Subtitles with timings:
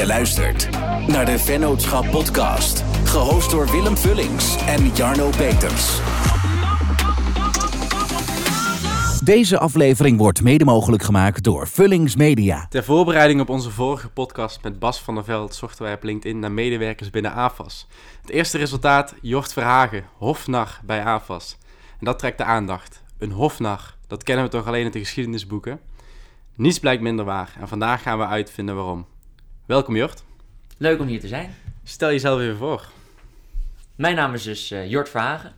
[0.00, 0.70] Je luistert
[1.08, 2.84] naar de Vennootschap Podcast.
[3.04, 6.00] Gehost door Willem Vullings en Jarno Peters.
[9.24, 12.66] Deze aflevering wordt mede mogelijk gemaakt door Vullings Media.
[12.68, 16.38] Ter voorbereiding op onze vorige podcast met Bas van der Veld zochten wij op LinkedIn
[16.38, 17.86] naar medewerkers binnen AFAS.
[18.20, 21.56] Het eerste resultaat, Jort Verhagen, hofnar bij AFAS.
[21.98, 23.02] En dat trekt de aandacht.
[23.18, 25.80] Een hofnar, dat kennen we toch alleen uit de geschiedenisboeken.
[26.54, 29.06] Niets blijkt minder waar en vandaag gaan we uitvinden waarom.
[29.70, 30.24] Welkom Jort.
[30.78, 31.54] Leuk om hier te zijn.
[31.84, 32.88] Stel jezelf even voor.
[33.94, 35.52] Mijn naam is dus uh, Jort Verhagen,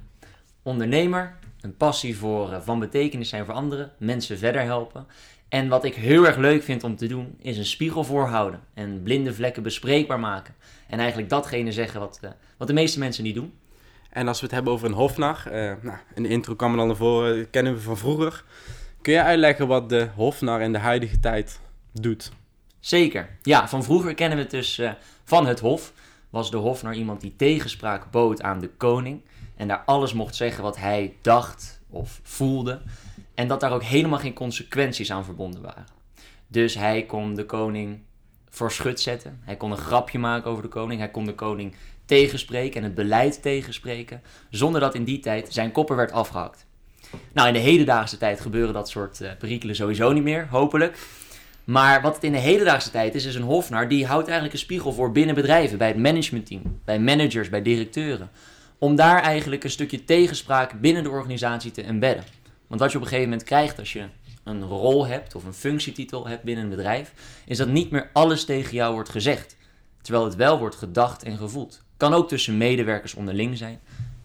[0.62, 5.06] ondernemer, een passie voor uh, van betekenis zijn voor anderen, mensen verder helpen.
[5.48, 9.02] En wat ik heel erg leuk vind om te doen, is een spiegel voorhouden en
[9.02, 10.54] blinde vlekken bespreekbaar maken.
[10.88, 13.52] En eigenlijk datgene zeggen wat, uh, wat de meeste mensen niet doen.
[14.10, 15.42] En als we het hebben over een hofnar,
[15.82, 18.44] nou, in de intro kwam er dan naar voren, kennen we van vroeger.
[19.02, 21.60] Kun je uitleggen wat de hofnar in de huidige tijd
[21.92, 22.32] doet?
[22.82, 23.28] Zeker.
[23.42, 24.92] Ja, van vroeger kennen we het dus uh,
[25.24, 25.92] van het hof.
[26.30, 29.20] Was de hofnar iemand die tegenspraak bood aan de koning.
[29.56, 32.80] En daar alles mocht zeggen wat hij dacht of voelde.
[33.34, 35.86] En dat daar ook helemaal geen consequenties aan verbonden waren.
[36.47, 38.00] Dus hij kon de koning
[38.50, 39.41] voor schut zetten.
[39.44, 41.00] Hij kon een grapje maken over de koning.
[41.00, 44.22] Hij kon de koning tegenspreken en het beleid tegenspreken.
[44.50, 46.66] Zonder dat in die tijd zijn kopper werd afgehakt.
[47.33, 50.98] Nou, in de hedendaagse tijd gebeuren dat soort uh, perikelen sowieso niet meer, hopelijk.
[51.64, 54.60] Maar wat het in de hedendaagse tijd is, is een hofnar die houdt eigenlijk een
[54.64, 58.30] spiegel voor binnen bedrijven, bij het managementteam, bij managers, bij directeuren.
[58.78, 62.24] Om daar eigenlijk een stukje tegenspraak binnen de organisatie te embedden.
[62.66, 64.04] Want wat je op een gegeven moment krijgt als je
[64.44, 67.12] een rol hebt of een functietitel hebt binnen een bedrijf,
[67.46, 69.56] is dat niet meer alles tegen jou wordt gezegd.
[70.02, 71.82] Terwijl het wel wordt gedacht en gevoeld.
[71.97, 73.80] Kan ook tussen medewerkers onderling zijn,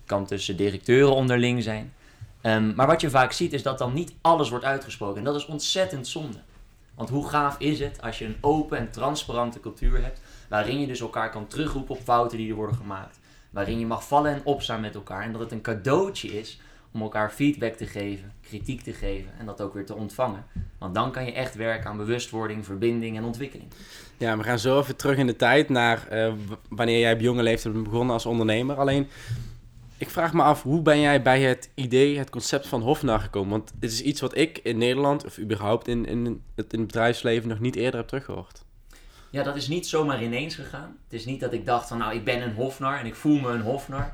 [0.06, 1.94] kan tussen directeuren onderling zijn.
[2.42, 5.18] Um, maar wat je vaak ziet is dat dan niet alles wordt uitgesproken.
[5.18, 6.38] En dat is ontzettend zonde.
[6.98, 10.88] Want hoe gaaf is het als je een open en transparante cultuur hebt, waarin je
[10.88, 13.20] dus elkaar kan terugroepen op fouten die er worden gemaakt.
[13.50, 15.24] Waarin je mag vallen en opstaan met elkaar.
[15.24, 16.60] En dat het een cadeautje is
[16.92, 20.46] om elkaar feedback te geven, kritiek te geven en dat ook weer te ontvangen.
[20.78, 23.70] Want dan kan je echt werken aan bewustwording, verbinding en ontwikkeling.
[24.18, 26.34] Ja, we gaan zo even terug in de tijd naar uh,
[26.70, 28.76] wanneer jij op jonge leeftijd begonnen als ondernemer.
[28.76, 29.08] Alleen,
[29.98, 33.50] ik vraag me af, hoe ben jij bij het idee, het concept van Hofnar gekomen?
[33.50, 37.60] Want het is iets wat ik in Nederland, of überhaupt in, in, het, bedrijfsleven, nog
[37.60, 38.66] niet eerder heb teruggehoord.
[39.30, 40.98] Ja, dat is niet zomaar ineens gegaan.
[41.04, 43.40] Het is niet dat ik dacht van, nou, ik ben een Hofnar en ik voel
[43.40, 44.14] me een Hofnar.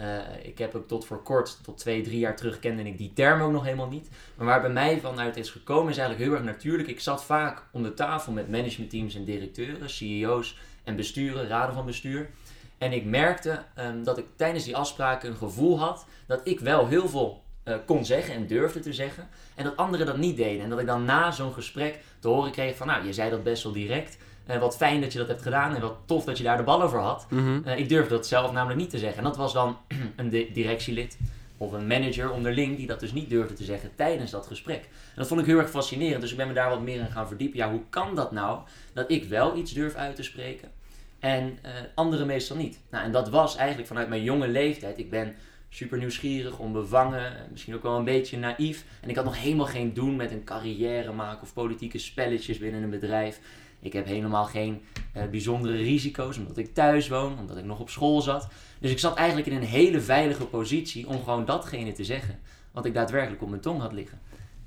[0.00, 3.12] Uh, ik heb ook tot voor kort, tot twee, drie jaar terug, kende ik die
[3.12, 4.08] term ook nog helemaal niet.
[4.34, 6.88] Maar waar bij mij vanuit is gekomen, is eigenlijk heel erg natuurlijk.
[6.88, 11.86] Ik zat vaak om de tafel met managementteams en directeuren, CEO's en besturen, raden van
[11.86, 12.30] bestuur.
[12.78, 16.86] En ik merkte um, dat ik tijdens die afspraken een gevoel had dat ik wel
[16.86, 19.28] heel veel uh, kon zeggen en durfde te zeggen.
[19.54, 20.62] En dat anderen dat niet deden.
[20.62, 23.42] En dat ik dan na zo'n gesprek te horen kreeg van, nou, je zei dat
[23.42, 24.18] best wel direct.
[24.50, 26.62] Uh, wat fijn dat je dat hebt gedaan en wat tof dat je daar de
[26.62, 27.26] ballen voor had.
[27.30, 27.62] Mm -hmm.
[27.66, 29.18] uh, ik durfde dat zelf namelijk niet te zeggen.
[29.18, 29.76] En dat was dan
[30.16, 31.18] een directielid
[31.56, 34.82] of een manager onderling die dat dus niet durfde te zeggen tijdens dat gesprek.
[34.82, 36.20] En dat vond ik heel erg fascinerend.
[36.20, 37.58] Dus ik ben me daar wat meer in gaan verdiepen.
[37.58, 38.60] Ja, hoe kan dat nou
[38.92, 40.70] dat ik wel iets durf uit te spreken?
[41.18, 42.78] En uh, anderen meestal niet.
[42.90, 44.98] Nou, en dat was eigenlijk vanuit mijn jonge leeftijd.
[44.98, 45.34] Ik ben
[45.68, 48.84] super nieuwsgierig, onbevangen, misschien ook wel een beetje naïef.
[49.00, 52.82] En ik had nog helemaal geen doen met een carrière maken of politieke spelletjes binnen
[52.82, 53.40] een bedrijf.
[53.80, 54.82] Ik heb helemaal geen
[55.16, 58.48] uh, bijzondere risico's, omdat ik thuis woon, omdat ik nog op school zat.
[58.78, 62.38] Dus ik zat eigenlijk in een hele veilige positie om gewoon datgene te zeggen
[62.72, 64.20] wat ik daadwerkelijk op mijn tong had liggen.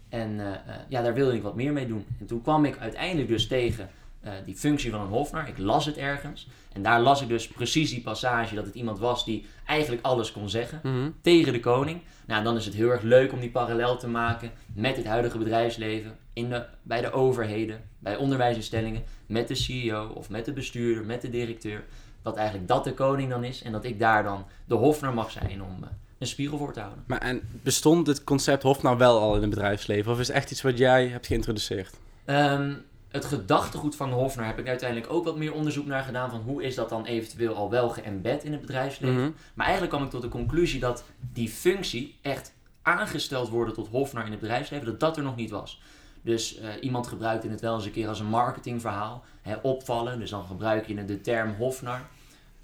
[0.10, 0.48] En uh,
[0.88, 2.06] ja, daar wilde ik wat meer mee doen.
[2.20, 3.90] En toen kwam ik uiteindelijk dus tegen
[4.26, 5.48] uh, die functie van een hofnar.
[5.48, 6.48] Ik las het ergens.
[6.74, 10.32] En daar las ik dus precies die passage dat het iemand was die eigenlijk alles
[10.32, 11.16] kon zeggen mm -hmm.
[11.22, 12.02] tegen de koning.
[12.26, 15.38] Nou, dan is het heel erg leuk om die parallel te maken met het huidige
[15.38, 16.18] bedrijfsleven.
[16.34, 21.22] In de, bij de overheden, bij onderwijsinstellingen, met de CEO of met de bestuurder, met
[21.22, 21.84] de directeur.
[22.22, 25.32] Dat eigenlijk dat de koning dan is en dat ik daar dan de hofnar mag
[25.32, 27.04] zijn om uh, een spiegel voor te houden.
[27.08, 30.12] Maar en bestond het concept hofnar wel al in het bedrijfsleven?
[30.12, 32.00] Of is het echt iets wat jij hebt geïntroduceerd?
[32.26, 36.30] Um, het gedachtegoed van Hofnar heb ik uiteindelijk ook wat meer onderzoek naar gedaan.
[36.30, 39.16] Van hoe is dat dan eventueel al wel geëmbed in het bedrijfsleven.
[39.16, 39.36] Mm -hmm.
[39.54, 41.04] Maar eigenlijk kwam ik tot de conclusie dat
[41.34, 45.50] die functie echt aangesteld worden tot Hofnar in het bedrijfsleven, dat dat er nog niet
[45.50, 45.82] was.
[46.22, 49.24] Dus uh, iemand gebruikte het wel eens een keer als een marketingverhaal.
[49.42, 52.02] Hè, opvallen, dus dan gebruik je de term Hofnar.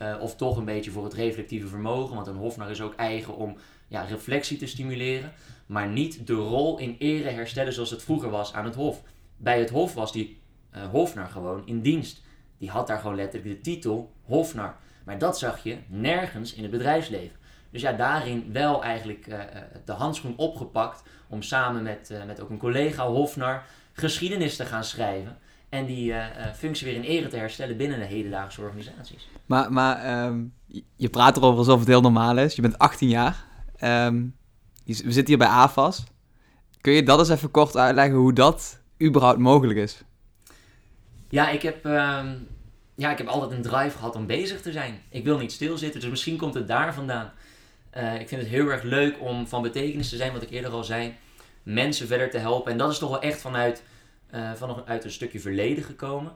[0.02, 2.16] Uh, of toch een beetje voor het reflectieve vermogen.
[2.16, 3.58] Want een Hofnar is ook eigen om
[3.88, 5.34] ja, reflectie te stimuleren.
[5.66, 9.02] Maar niet de rol in ere herstellen zoals het vroeger was aan het Hof
[9.38, 10.38] bij het Hof was die
[10.78, 12.22] uh, Hofnar gewoon in dienst.
[12.58, 14.76] Die had daar gewoon letterlijk de titel Hofnar.
[15.06, 17.36] Maar dat zag je nergens in het bedrijfsleven.
[17.72, 19.40] Dus ja, daarin wel eigenlijk uh,
[19.86, 23.64] de handschoen opgepakt om samen met, met ook een collega Hofnar
[23.94, 25.38] geschiedenis te gaan schrijven.
[25.70, 29.30] En die eh, eh, functie weer in ere te herstellen binnen de hedendaagse organisaties.
[29.46, 30.44] Maar, maar ehm,
[30.96, 32.56] je- praat erover alsof het heel normaal is.
[32.56, 33.46] Je bent 18 jaar.
[33.76, 34.26] Ehm,
[34.86, 36.04] we zitten hier bij AFAS.
[36.82, 40.02] Kun je dat eens even kort uitleggen hoe dat überhaupt mogelijk is?
[41.30, 42.36] Ja, ik heb, ehm,
[42.96, 45.02] ja, ik heb altijd een drive gehad om bezig te zijn.
[45.10, 47.32] Ik wil niet stilzitten, dus misschien komt het daar vandaan.
[47.90, 50.72] Eh, ik vind het heel erg leuk om van betekenis te zijn, wat ik eerder
[50.72, 51.16] al zei.
[51.64, 52.72] Mensen verder te helpen.
[52.72, 53.84] En dat is toch wel echt vanuit,
[54.30, 56.32] eh, vanuit een stukje verleden gekomen.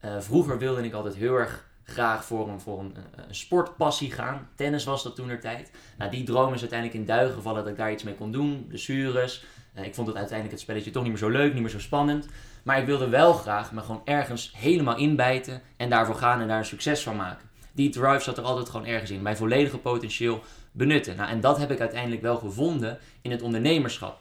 [0.00, 2.94] Eh, vroeger wilde ik altijd heel erg graag voor een, voor een,
[3.30, 4.48] sportpassie gaan.
[4.54, 5.70] Tennis was dat toen er tijd.
[5.98, 8.66] Nou, die droom is uiteindelijk in duigen gevallen dat ik daar iets mee kon doen.
[8.68, 9.38] Blessures.
[9.40, 11.80] Eh, ik vond het uiteindelijk het spelletje toch niet meer zo leuk, niet meer zo
[11.80, 12.26] spannend.
[12.62, 16.58] Maar ik wilde wel graag me gewoon ergens helemaal inbijten en daarvoor gaan en daar
[16.58, 17.48] een succes van maken.
[17.72, 19.22] Die drive zat er altijd gewoon ergens in.
[19.22, 20.42] Mijn volledige potentieel
[20.72, 21.16] benutten.
[21.16, 24.20] Nou, en dat heb ik uiteindelijk wel gevonden in het ondernemerschap.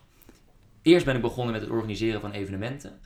[0.81, 2.99] Eerst ben ik begonnen met het organiseren van evenementen.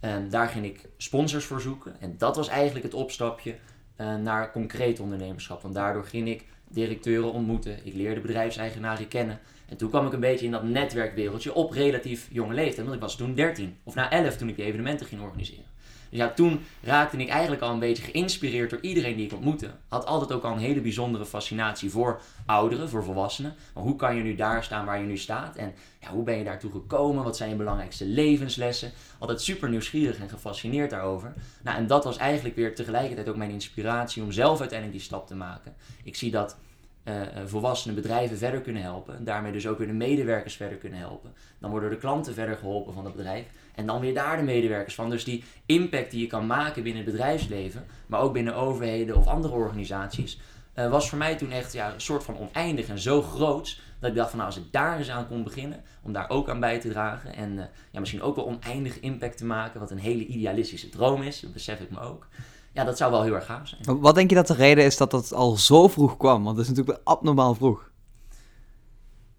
[0.00, 2.00] En daar ging ik sponsors voor zoeken.
[2.00, 3.54] En dat was eigenlijk het opstapje
[3.96, 5.62] eh, naar concreet ondernemerschap.
[5.62, 7.86] Want daardoor ging ik directeuren ontmoeten.
[7.86, 9.40] Ik leerde bedrijfseigenaren kennen.
[9.68, 12.86] En toen kwam ik een beetje in dat netwerkwereldje op relatief jonge leeftijd.
[12.86, 15.72] Want ik was toen 13 of na 11 toen ik die evenementen ging organiseren.
[16.14, 19.70] Dus ja, toen raakte ik eigenlijk al een beetje geïnspireerd door iedereen die ik ontmoette.
[19.88, 23.54] Had altijd ook al een hele bijzondere fascinatie voor ouderen, voor volwassenen.
[23.74, 25.56] Maar hoe kan je nu daar staan waar je nu staat?
[25.56, 27.24] En ja, hoe ben je daartoe gekomen?
[27.24, 28.92] Wat zijn je belangrijkste levenslessen?
[29.18, 31.34] Altijd super nieuwsgierig en gefascineerd daarover.
[31.62, 35.26] Nou, en dat was eigenlijk weer tegelijkertijd ook mijn inspiratie om zelf uiteindelijk die stap
[35.26, 35.74] te maken.
[36.04, 36.56] Ik zie dat
[37.04, 39.16] eh, eh, volwassenen bedrijven verder kunnen helpen.
[39.16, 41.32] En daarmee dus ook weer de medewerkers verder kunnen helpen.
[41.58, 43.46] Dan worden de klanten verder geholpen van het bedrijf.
[43.74, 45.10] En dan weer daar de medewerkers van.
[45.10, 49.26] Dus die impact die je kan maken binnen het bedrijfsleven, maar ook binnen overheden of
[49.26, 50.40] andere organisaties,
[50.72, 53.80] eh, was voor mij toen echt ja, een soort van oneindig en zo groot.
[53.98, 56.48] Dat ik dacht van nou, als ik daar eens aan kon beginnen, om daar ook
[56.48, 57.34] aan bij te dragen.
[57.34, 61.40] En ja, misschien ook wel oneindig impact te maken, wat een hele idealistische droom is,
[61.40, 62.28] dat besef ik me ook.
[62.74, 64.00] Ja, dat zou wel heel erg gaaf zijn.
[64.00, 66.44] Wat denk je dat de reden is dat dat al zo vroeg kwam?
[66.44, 67.90] Want het is natuurlijk abnormaal vroeg.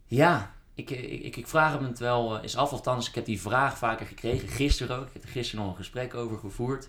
[0.06, 2.72] Ja, ik, ik, ik, vraag hem het wel eh, eens af.
[2.72, 4.48] Althans, ik heb die vraag vaker gekregen.
[4.48, 5.08] Gisteren ook.
[5.08, 6.88] Ik heb er gisteren nog een gesprek over gevoerd.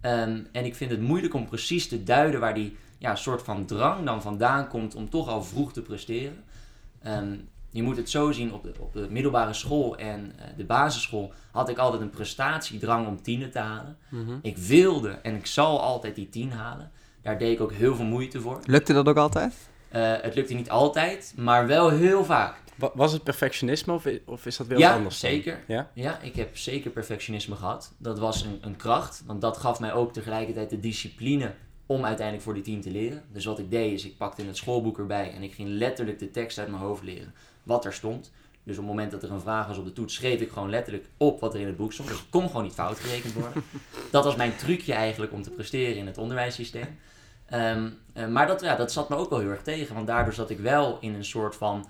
[0.00, 3.66] Ehm, en ik vind het moeilijk om precies te duiden waar die ja, soort van
[3.66, 6.44] drang dan vandaan komt om toch al vroeg te presteren.
[7.02, 7.36] Ehm,
[7.70, 11.32] je moet het zo zien, op de, op de middelbare school en eh, de basisschool
[11.52, 13.96] had ik altijd een prestatiedrang om tienen te halen.
[14.42, 16.90] Ik wilde en ik zal altijd die tien halen.
[17.22, 18.60] Daar deed ik ook heel veel moeite voor.
[18.64, 19.54] Lukte dat ook altijd?
[19.88, 22.56] Eh, het lukte niet altijd, maar wel heel vaak.
[22.76, 23.92] Wa- Was het perfectionisme
[24.26, 25.20] of, is dat weer Ja, anders?
[25.20, 25.30] dan?
[25.30, 25.60] zeker.
[25.66, 25.90] Ja?
[25.94, 27.94] Ja, ik heb zeker perfectionisme gehad.
[27.98, 31.54] Dat was een, een kracht, want dat gaf mij ook tegelijkertijd de discipline
[31.86, 33.22] om uiteindelijk voor die team te leren.
[33.32, 36.30] Dus wat ik deed is, ik pakte het schoolboek erbij en ik ging letterlijk de
[36.30, 37.34] tekst uit mijn hoofd leren.
[37.68, 38.30] Wat er stond.
[38.62, 40.70] Dus op het moment dat er een vraag was op de toets, schreef ik gewoon
[40.70, 42.08] letterlijk op wat er in het boek stond.
[42.08, 43.62] Dus het kon gewoon niet fout gerekend worden.
[44.10, 46.98] Dat was mijn trucje eigenlijk om te presteren in het onderwijssysteem.
[47.46, 50.32] Ehm, eh, maar dat, ja, dat zat me ook wel heel erg tegen, want daardoor
[50.32, 51.88] zat ik wel in een soort van,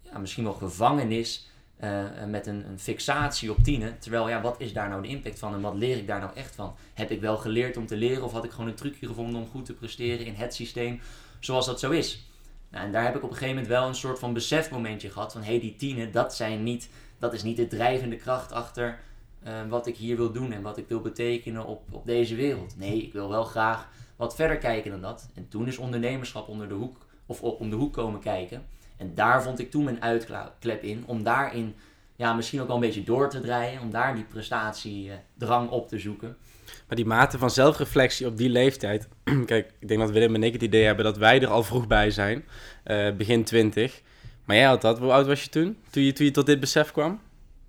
[0.00, 3.98] ja, misschien wel gevangenis eh, met een, een fixatie op tienen.
[3.98, 6.34] Terwijl, ja, wat is daar nou de impact van en wat leer ik daar nou
[6.34, 6.74] echt van?
[6.94, 9.48] Heb ik wel geleerd om te leren of had ik gewoon een trucje gevonden om
[9.48, 11.00] goed te presteren in het systeem
[11.40, 12.26] zoals dat zo is?
[12.76, 15.32] Nou, en daar heb ik op een gegeven moment wel een soort van besefmomentje gehad
[15.32, 16.88] van, hé, hey, die tienen, dat, zijn niet,
[17.18, 18.98] dat is niet de drijvende kracht achter
[19.42, 22.76] eh, wat ik hier wil doen en wat ik wil betekenen op, op deze wereld.
[22.78, 25.28] Nee, ik wil wel graag wat verder kijken dan dat.
[25.34, 28.66] En toen is ondernemerschap onder de hoek, of om de hoek komen kijken.
[28.96, 31.74] En daar vond ik toen mijn uitklep in, om daarin
[32.16, 35.98] ja, misschien ook wel een beetje door te draaien, om daar die prestatiedrang op te
[35.98, 36.36] zoeken.
[36.88, 39.08] Maar die mate van zelfreflectie op die leeftijd.
[39.46, 41.86] Kijk, ik denk dat Willem en ik het idee hebben dat wij er al vroeg
[41.86, 42.44] bij zijn.
[42.84, 44.00] eh, begin 20.
[44.44, 44.98] Maar jij had dat.
[44.98, 45.78] Hoe oud was je toen?
[45.90, 47.20] Toen je, toen je tot dit besef kwam?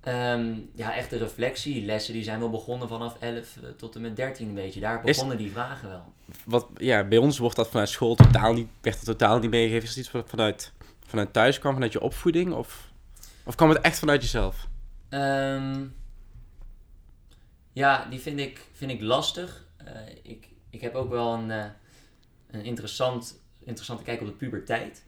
[0.04, 1.86] Ehm, ja, echte reflectie.
[1.86, 4.80] Lessen die zijn wel begonnen vanaf 11 eh, tot en met 13 een beetje.
[4.80, 6.04] Daar begonnen die vragen wel.
[6.46, 9.84] Wat, ja, bij ons wordt dat vanuit school totaal niet, werd dat totaal niet meegegeven.
[9.84, 10.74] Is het iets wat vanuit,
[11.08, 12.54] vanuit thuis kwam, vanuit je opvoeding?
[12.54, 12.90] Of,
[13.44, 14.68] of kwam het echt vanuit jezelf?
[15.10, 15.84] Ehm,
[17.77, 19.65] ja, die vind ik, vind ik lastig.
[19.77, 19.86] Eh,
[20.24, 21.65] ik, ik heb ook wel een, eh,
[22.51, 25.03] een interessant, interessante kijk op de puberteit.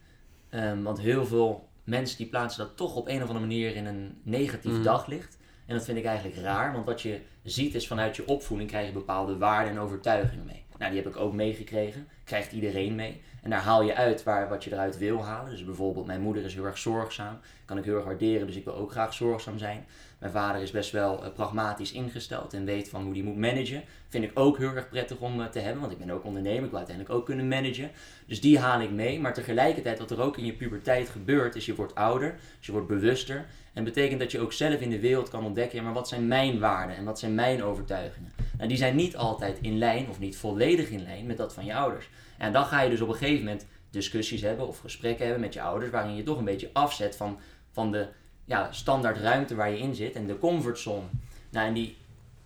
[0.50, 3.86] Ehm, want heel veel mensen die plaatsen dat toch op een of andere manier in
[3.86, 4.84] een negatief Mhm.
[4.84, 5.38] daglicht.
[5.66, 8.88] En dat vind ik eigenlijk raar, want wat je ziet is vanuit je opvoeding krijg
[8.88, 10.66] je bepaalde waarden en overtuigingen mee.
[10.78, 12.08] Nou, die heb ik ook meegekregen.
[12.24, 13.22] Krijgt iedereen mee.
[13.42, 15.52] En daar haal je uit waar, wat je eruit wil halen.
[15.52, 17.40] Dus bijvoorbeeld, mijn moeder is heel erg zorgzaam.
[17.66, 19.86] Kan ik heel erg waarderen, dus ik wil ook graag zorgzaam zijn.
[20.20, 23.84] Mijn vader is best wel eh, pragmatisch ingesteld en weet van hoe die moet managen.
[24.08, 26.64] Vind ik ook heel erg prettig om eh, te hebben, want ik ben ook ondernemer.
[26.64, 27.92] Ik wil uiteindelijk ook kunnen managen.
[28.26, 29.20] Dus die haal ik mee.
[29.20, 32.72] Maar tegelijkertijd, wat er ook in je puberteit gebeurt, is je wordt ouder, dus je
[32.72, 33.46] wordt bewuster.
[33.74, 36.28] En betekent dat je ook zelf in de wereld kan ontdekken, ja, maar wat zijn
[36.28, 38.32] mijn waarden en wat zijn mijn overtuigingen?
[38.58, 41.66] Nou, die zijn niet altijd in lijn of niet volledig in lijn met dat van
[41.66, 42.10] je ouders.
[42.38, 45.54] En dan ga je dus op een gegeven moment discussies hebben of gesprekken hebben met
[45.54, 47.40] je ouders, waarin je toch een beetje afzet van,
[47.72, 48.08] van de
[48.50, 51.06] ja, standaard ruimte waar je in zit en de comfortzone.
[51.50, 51.98] Nou, en die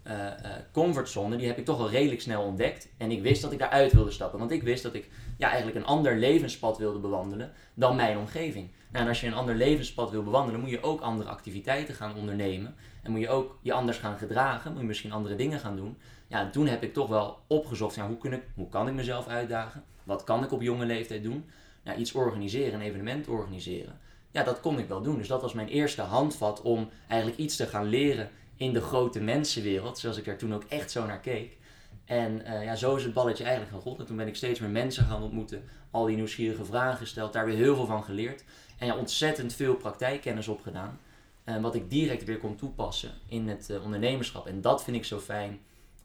[0.08, 0.30] uh, uh,
[0.72, 2.90] comfortzone, die heb ik toch al redelijk snel ontdekt.
[2.98, 4.40] En ik wist dat ik daaruit wilde stappen.
[4.40, 8.70] Want ik wist dat ik ja, eigenlijk een ander levenspad wilde bewandelen dan mijn omgeving.
[8.92, 12.16] Nou, en als je een ander levenspad wil bewandelen, moet je ook andere activiteiten gaan
[12.16, 12.76] ondernemen.
[13.02, 14.72] En moet je ook je anders gaan gedragen.
[14.72, 15.98] Moet je misschien andere dingen gaan doen.
[16.28, 19.28] Ja, toen heb ik toch wel opgezocht, ja, hoe, kun ik, hoe kan ik mezelf
[19.28, 19.84] uitdagen?
[20.04, 21.46] Wat kan ik op jonge leeftijd doen?
[21.84, 24.00] Nou, iets organiseren, een evenement organiseren.
[24.34, 25.18] Ja, dat kon ik wel doen.
[25.18, 29.22] Dus dat was mijn eerste handvat om eigenlijk iets te gaan leren in de grote
[29.22, 30.00] mensenwereld.
[30.00, 31.58] Zoals ik er toen ook echt zo naar keek.
[32.06, 34.00] En uh, ja, zo is het balletje eigenlijk gerold.
[34.00, 35.64] En toen ben ik steeds meer mensen gaan ontmoeten.
[35.92, 37.34] Al die nieuwsgierige vragen gesteld.
[37.34, 38.44] Daar weer heel veel van geleerd.
[38.78, 41.00] En ja, ontzettend veel praktijkkennis opgedaan.
[41.46, 44.48] Uh, wat ik direct weer kon toepassen in het uh, ondernemerschap.
[44.48, 45.60] En dat vind ik zo fijn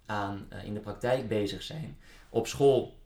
[0.06, 1.99] aan in de praktijk bezig zijn.
[2.28, 2.97] Op school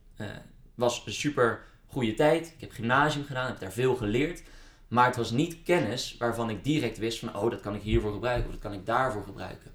[0.75, 2.47] was een super goede tijd.
[2.47, 4.43] Ik heb gymnasium gedaan, heb daar veel geleerd.
[4.93, 8.13] Maar het was niet kennis waarvan ik direct wist van, oh, dat kan ik hiervoor
[8.13, 9.71] gebruiken of dat kan ik daarvoor gebruiken.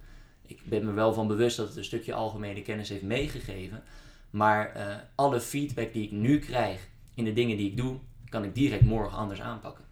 [0.45, 3.83] Ik ben me wel van bewust dat het een stukje algemene kennis heeft meegegeven.
[4.29, 7.97] Maar uh, alle feedback die ik nu krijg in de dingen die ik doe,
[8.29, 9.83] kan ik direct morgen anders aanpakken.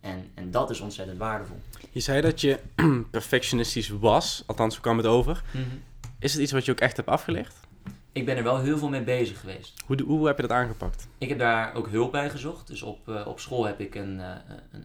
[0.00, 1.60] En, en dat is ontzettend waardevol.
[1.90, 2.58] Je zei dat je
[3.10, 5.42] perfectionistisch was, althans, hoe kwam het over?
[5.52, 5.82] Mm -hmm.
[6.18, 7.60] Is het iets wat je ook echt hebt afgelegd?
[8.12, 9.82] Ik ben er wel heel veel mee bezig geweest.
[9.86, 11.08] Hoe, hoe heb je dat aangepakt?
[11.18, 12.66] Ik heb daar ook hulp bij gezocht.
[12.66, 14.28] Dus op, uh, op school heb ik een, uh,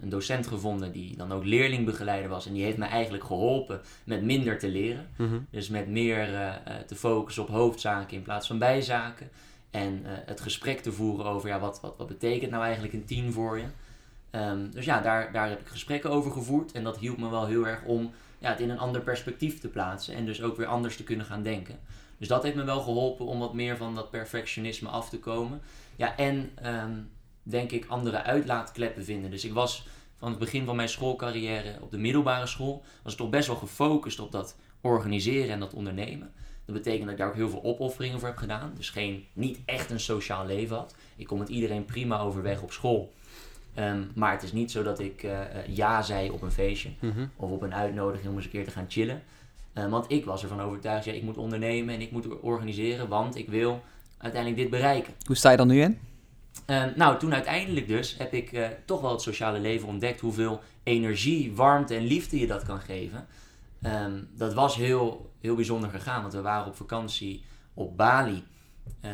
[0.01, 2.45] een docent gevonden die dan ook leerlingbegeleider was.
[2.45, 5.07] En die heeft mij eigenlijk geholpen met minder te leren.
[5.17, 5.47] Mm -hmm.
[5.49, 6.53] Dus met meer uh,
[6.87, 9.29] te focussen op hoofdzaken in plaats van bijzaken.
[9.71, 13.31] En het gesprek te voeren over ja, wat, wat, wat betekent nou eigenlijk een team
[13.31, 13.65] voor je.
[14.31, 16.71] Um, dus ja, daar, daar heb ik gesprekken over gevoerd.
[16.71, 19.67] En dat hielp me wel heel erg om ja, het in een ander perspectief te
[19.67, 20.15] plaatsen.
[20.15, 21.79] En dus ook weer anders te kunnen gaan denken.
[22.17, 25.61] Dus dat heeft me wel geholpen om wat meer van dat perfectionisme af te komen.
[25.95, 27.09] Ja, en um,
[27.43, 29.31] denk ik andere uitlaatkleppen vinden.
[29.31, 33.17] Dus ik was van het begin van mijn schoolcarrière op de middelbare school, was ik
[33.17, 36.33] toch best wel gefocust op dat organiseren en dat ondernemen.
[36.65, 38.73] Dat betekent dat ik daar ook heel veel opofferingen voor heb gedaan.
[38.75, 40.95] Dus geen, niet echt een sociaal leven had.
[41.15, 43.13] Ik kom met iedereen prima overweg op school.
[43.79, 47.11] Um, maar het is niet zo dat ik uh, ja zei op een feestje mm
[47.11, 47.31] -hmm.
[47.35, 49.23] of op een uitnodiging om eens een keer te gaan chillen.
[49.77, 53.35] Uh, want ik was ervan overtuigd, ja, ik moet ondernemen en ik moet organiseren, want
[53.35, 53.83] ik wil
[54.17, 55.13] uiteindelijk dit bereiken.
[55.25, 55.99] Hoe sta je dan nu in?
[56.67, 60.61] Uh, nou, toen uiteindelijk dus heb ik uh, toch wel het sociale leven ontdekt, hoeveel
[60.83, 63.25] energie, warmte en liefde je dat kan geven.
[63.81, 67.43] Um, dat was heel, heel bijzonder gegaan, want we waren op vakantie
[67.73, 68.43] op Bali.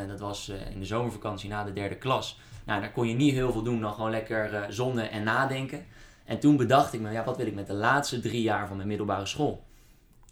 [0.08, 2.40] dat was in de zomervakantie na de derde klas.
[2.66, 5.86] Nou, daar kon je niet heel veel doen dan gewoon lekker zonnen en nadenken.
[6.26, 8.76] En toen bedacht ik me, ja, wat wil ik met de laatste drie jaar van
[8.76, 9.64] mijn middelbare school?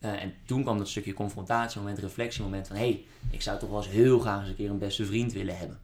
[0.02, 2.76] Uh, en toen kwam dat stukje confrontatiemoment, reflectiemoment van...
[2.76, 5.34] hé, hey, ik zou toch wel eens heel graag eens een keer een beste vriend
[5.34, 5.80] willen hebben.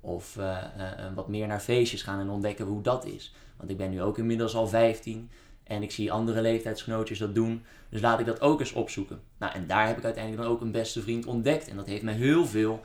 [0.00, 0.44] Of uh,
[0.78, 0.84] uh,
[1.14, 3.34] wat meer naar feestjes gaan en ontdekken hoe dat is.
[3.56, 5.30] Want ik ben nu ook inmiddels al 15
[5.64, 7.64] en ik zie andere leeftijdsgenootjes dat doen.
[7.88, 9.20] Dus laat ik dat ook eens opzoeken.
[9.38, 11.68] Nou, en daar heb ik uiteindelijk dan ook een beste vriend ontdekt.
[11.68, 12.80] En dat heeft me heel veel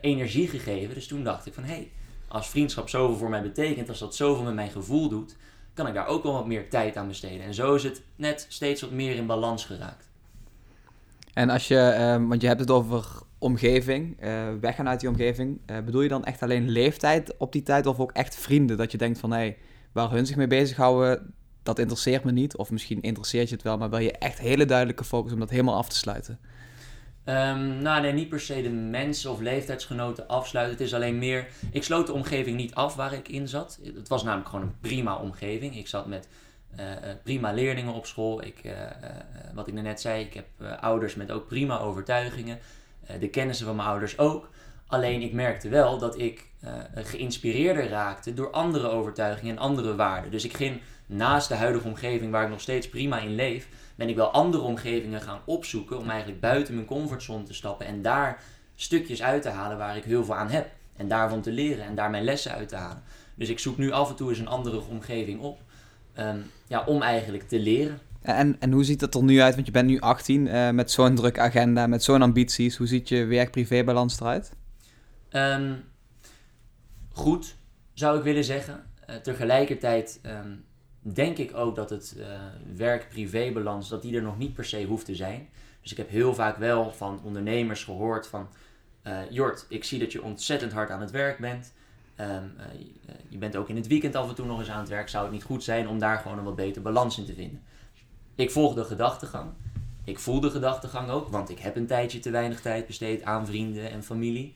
[0.00, 0.94] energie gegeven.
[0.94, 1.90] Dus toen dacht ik van, hé, hey,
[2.28, 3.88] als vriendschap zoveel voor mij betekent...
[3.88, 5.36] als dat zoveel met mijn gevoel doet
[5.78, 7.46] kan ik daar ook wel wat meer tijd aan besteden.
[7.46, 10.08] En zo is het net steeds wat meer in balans geraakt.
[11.32, 13.06] En als je, uh, want je hebt het over
[13.38, 15.60] omgeving, uh, weggaan uit die omgeving.
[15.66, 18.76] Uh, bedoel je dan echt alleen leeftijd op die tijd of ook echt vrienden?
[18.76, 19.56] Dat je denkt van, hé, hey,
[19.92, 22.56] waar hun zich mee bezighouden, dat interesseert me niet.
[22.56, 25.50] Of misschien interesseert je het wel, maar wil je echt hele duidelijke focus om dat
[25.50, 26.38] helemaal af te sluiten?
[27.28, 30.76] Um, nou, nee, niet per se de mensen of leeftijdsgenoten afsluiten.
[30.76, 31.46] Het is alleen meer.
[31.72, 33.78] Ik sloot de omgeving niet af waar ik in zat.
[33.94, 35.76] Het was namelijk gewoon een prima omgeving.
[35.76, 36.28] Ik zat met
[36.78, 36.84] uh,
[37.22, 38.44] prima leerlingen op school.
[38.44, 38.72] Ik, uh,
[39.54, 40.46] wat ik net zei, ik heb
[40.80, 42.58] ouders met ook prima overtuigingen.
[43.20, 44.48] de kennissen van mijn ouders ook.
[44.86, 46.46] Alleen ik merkte wel dat ik
[46.94, 50.30] geïnspireerder raakte door andere overtuigingen en andere waarden.
[50.30, 53.68] Dus ik ging naast de huidige omgeving waar ik nog steeds prima in leef
[53.98, 58.02] ben ik wel andere omgevingen gaan opzoeken om eigenlijk buiten mijn comfortzone te stappen en
[58.02, 58.42] daar
[58.74, 60.70] stukjes uit te halen waar ik heel veel aan heb.
[60.96, 63.02] En daarvan te leren en daar mijn lessen uit te halen.
[63.34, 65.60] Dus ik zoek nu af en toe eens een andere omgeving op.
[66.18, 67.98] Um, ja, om eigenlijk te leren.
[68.22, 69.54] En, en hoe ziet dat er nu uit?
[69.54, 72.76] Want je bent nu 18 uh, met zo'n drukke agenda, met zo'n ambities.
[72.76, 74.52] Hoe ziet je werk-privé-balans eruit?
[75.32, 75.84] Um,
[77.12, 77.56] goed,
[77.92, 78.84] zou ik willen zeggen.
[79.10, 80.64] Uh, tegelijkertijd um,
[81.12, 82.26] denk ik ook dat het uh,
[82.76, 85.48] werk-privé-balans, dat die er nog niet per se hoeft te zijn.
[85.82, 88.48] Dus ik heb heel vaak wel van ondernemers gehoord van...
[89.06, 91.72] Uh, Jort, ik zie dat je ontzettend hard aan het werk bent.
[92.20, 92.52] Um,
[93.28, 95.08] je bent ook in het weekend af en toe nog eens aan het werk.
[95.08, 97.62] Zou het niet goed zijn om daar gewoon een wat beter balans in te vinden?
[98.34, 99.50] Ik volg de gedachtegang.
[100.04, 103.46] Ik voel de gedachtegang ook, want ik heb een tijdje te weinig tijd besteed aan
[103.46, 104.54] vrienden en familie.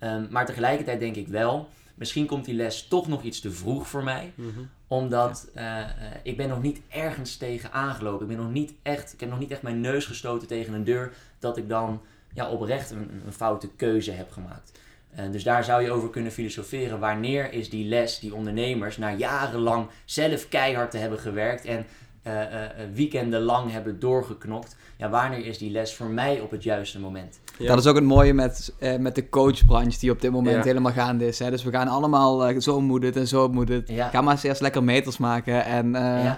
[0.00, 3.88] Um, maar tegelijkertijd denk ik wel, misschien komt die les toch nog iets te vroeg
[3.88, 4.32] voor mij.
[4.34, 4.68] -hmm.
[4.88, 5.84] Omdat uh, uh,
[6.22, 8.30] ik ben nog niet ergens tegen aangelopen.
[8.30, 10.84] Ik ben nog niet echt, ik heb nog niet echt mijn neus gestoten tegen een
[10.84, 12.00] deur dat ik dan
[12.32, 14.78] ja, oprecht een, een foute keuze heb gemaakt.
[15.18, 17.00] Uh, dus daar zou je over kunnen filosoferen.
[17.00, 21.86] Wanneer is die les die ondernemers na jarenlang zelf keihard te hebben gewerkt en
[22.26, 22.64] uh,
[22.94, 24.76] weekenden lang hebben doorgeknokt.
[24.98, 27.40] Ja, wanneer is die les voor mij op het juiste moment?
[27.58, 27.66] Ja.
[27.66, 30.62] Dat is ook het mooie met, uh, met de coachbranche die op dit moment ja.
[30.62, 31.38] helemaal gaande is.
[31.38, 31.50] Hè?
[31.50, 33.88] Dus we gaan allemaal zo moet het en zo moet het.
[33.88, 34.08] Ja.
[34.08, 35.96] Ga maar eens eerst lekker meters maken en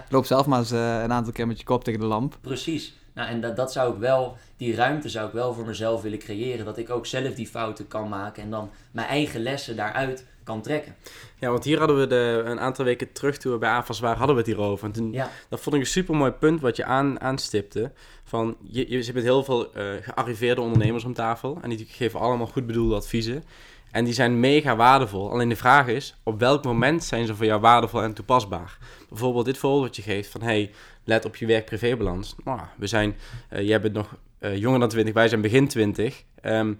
[0.09, 2.37] loop zelf maar eens een aantal keer met je kop tegen de lamp.
[2.41, 2.93] Precies.
[3.13, 6.19] Nou, en dat, dat zou ik wel, die ruimte zou ik wel voor mezelf willen
[6.19, 6.65] creëren.
[6.65, 10.61] Dat ik ook zelf die fouten kan maken en dan mijn eigen lessen daaruit kan
[10.61, 10.95] trekken.
[11.39, 14.17] Ja, want hier hadden we de, een aantal weken terug toen we bij AFAS waren,
[14.17, 14.85] hadden we het hierover.
[14.85, 15.29] En toen, ja.
[15.49, 17.91] dat vond ik een super mooi punt wat je aan, aanstipte.
[18.23, 22.19] Van, je, je zit met heel veel uh, gearriveerde ondernemers om tafel en die geven
[22.19, 23.43] allemaal goed bedoelde adviezen.
[23.91, 25.31] En die zijn mega waardevol.
[25.31, 28.77] Alleen de vraag is, op welk moment zijn ze voor jou waardevol en toepasbaar?
[29.09, 30.71] Bijvoorbeeld dit voorbeeld wat je geeft van, hey,
[31.03, 32.35] let op je werk-privébalans.
[32.43, 33.15] Nou, we zijn,
[33.53, 36.23] uh, jij bent nog uh, jonger dan 20, wij zijn begin 20.
[36.43, 36.79] Um,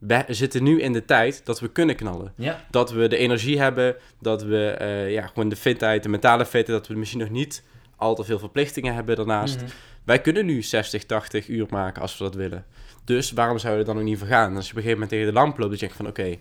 [0.00, 2.32] we zitten nu in de tijd dat we kunnen knallen.
[2.36, 2.66] Ja.
[2.70, 6.66] Dat we de energie hebben, dat we uh, ja, gewoon de fitheid, de mentale fitheid,
[6.66, 7.62] dat we misschien nog niet
[7.96, 9.54] al te veel verplichtingen hebben daarnaast.
[9.54, 9.72] Mm -hmm.
[10.04, 12.64] Wij kunnen nu 60, 80 uur maken als we dat willen.
[13.04, 14.56] Dus waarom zouden we dan nog niet vergaan?
[14.56, 16.20] Als je op een gegeven moment tegen de lamp loopt, dan denk je van oké,
[16.20, 16.40] okay,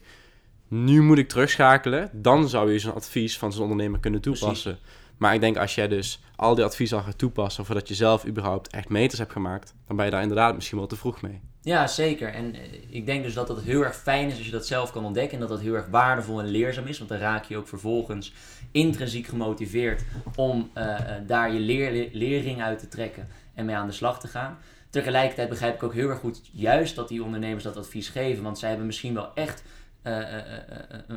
[0.67, 2.09] nu moet ik terugschakelen.
[2.13, 4.77] Dan zou je zo'n advies van zo'n ondernemer kunnen toepassen.
[4.77, 4.97] Precies.
[5.17, 8.25] Maar ik denk als jij dus al die adviezen al gaat toepassen, voordat je zelf
[8.25, 11.41] überhaupt echt meters hebt gemaakt, dan ben je daar inderdaad misschien wel te vroeg mee.
[11.69, 12.33] Ja, zeker.
[12.33, 14.91] En uh, ik denk dus dat het heel erg fijn is als je dat zelf
[14.91, 15.33] kan ontdekken.
[15.33, 16.97] En dat dat heel erg waardevol en leerzaam is.
[16.97, 18.33] Want dan raak je ook vervolgens
[18.71, 20.03] intrinsiek gemotiveerd
[20.35, 20.97] om uh, uh,
[21.27, 24.57] daar je leer, uit te trekken en mee aan de slag te gaan.
[24.89, 28.43] Tegelijkertijd begrijp ik ook heel erg goed juist dat die ondernemers dat advies geven.
[28.43, 29.63] Want zij hebben misschien wel echt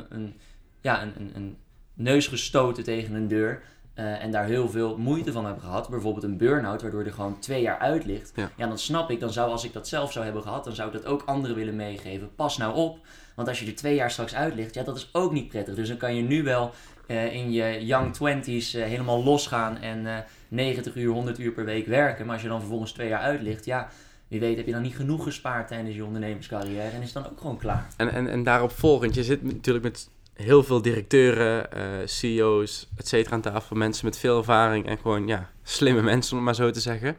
[0.09, 0.39] een,
[0.81, 1.57] ja, een, een
[1.93, 3.61] neus gestoten tegen een deur.
[3.99, 5.89] Uh, en daar heel veel moeite van hebben gehad.
[5.89, 8.31] Bijvoorbeeld een burn-out, waardoor er gewoon twee jaar uit ligt.
[8.35, 8.51] Ja.
[8.57, 10.87] ja, dan snap ik, dan zou als ik dat zelf zou hebben gehad, dan zou
[10.87, 12.35] ik dat ook anderen willen meegeven.
[12.35, 12.99] Pas nou op,
[13.35, 15.75] want als je er twee jaar straks uit ligt, ja, dat is ook niet prettig.
[15.75, 16.71] Dus dan kan je nu wel
[17.07, 21.87] uh, in je young twenties uh, helemaal losgaan en 90 uur, 100 uur per week
[21.87, 22.25] werken.
[22.25, 23.89] Maar als je dan vervolgens twee jaar uit ligt, ja,
[24.27, 27.39] wie weet heb je dan niet genoeg gespaard tijdens je ondernemerscarrière en is dan ook
[27.39, 27.87] gewoon klaar.
[27.97, 33.07] En, en, en daarop volgend, je zit natuurlijk met heel veel directeuren, uh, CEO's, et
[33.07, 33.75] cetera aan tafel.
[33.75, 37.17] Mensen met veel ervaring en gewoon, ja, slimme mensen, om het maar zo te zeggen.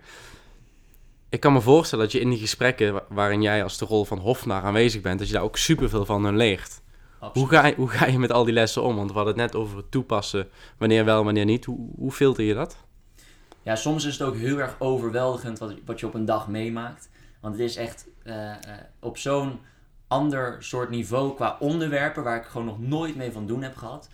[1.28, 4.18] Ik kan me voorstellen dat je in die gesprekken waarin jij als de rol van
[4.18, 6.82] hofnaar aanwezig bent, dat je daar ook superveel van hun leert.
[7.32, 8.96] Hoe ga, je, hoe ga je met al die lessen om?
[8.96, 10.48] Want we hadden het net over het toepassen,
[10.78, 11.64] wanneer wel, wanneer niet.
[11.64, 12.76] Hoe, hoe filter je dat?
[13.62, 17.08] Ja, soms is het ook heel erg overweldigend wat, wat je op een dag meemaakt.
[17.40, 18.52] Want het is echt uh, uh,
[19.00, 19.58] op zo'n
[20.08, 24.08] ander soort niveau qua onderwerpen waar ik gewoon nog nooit mee van doen heb gehad.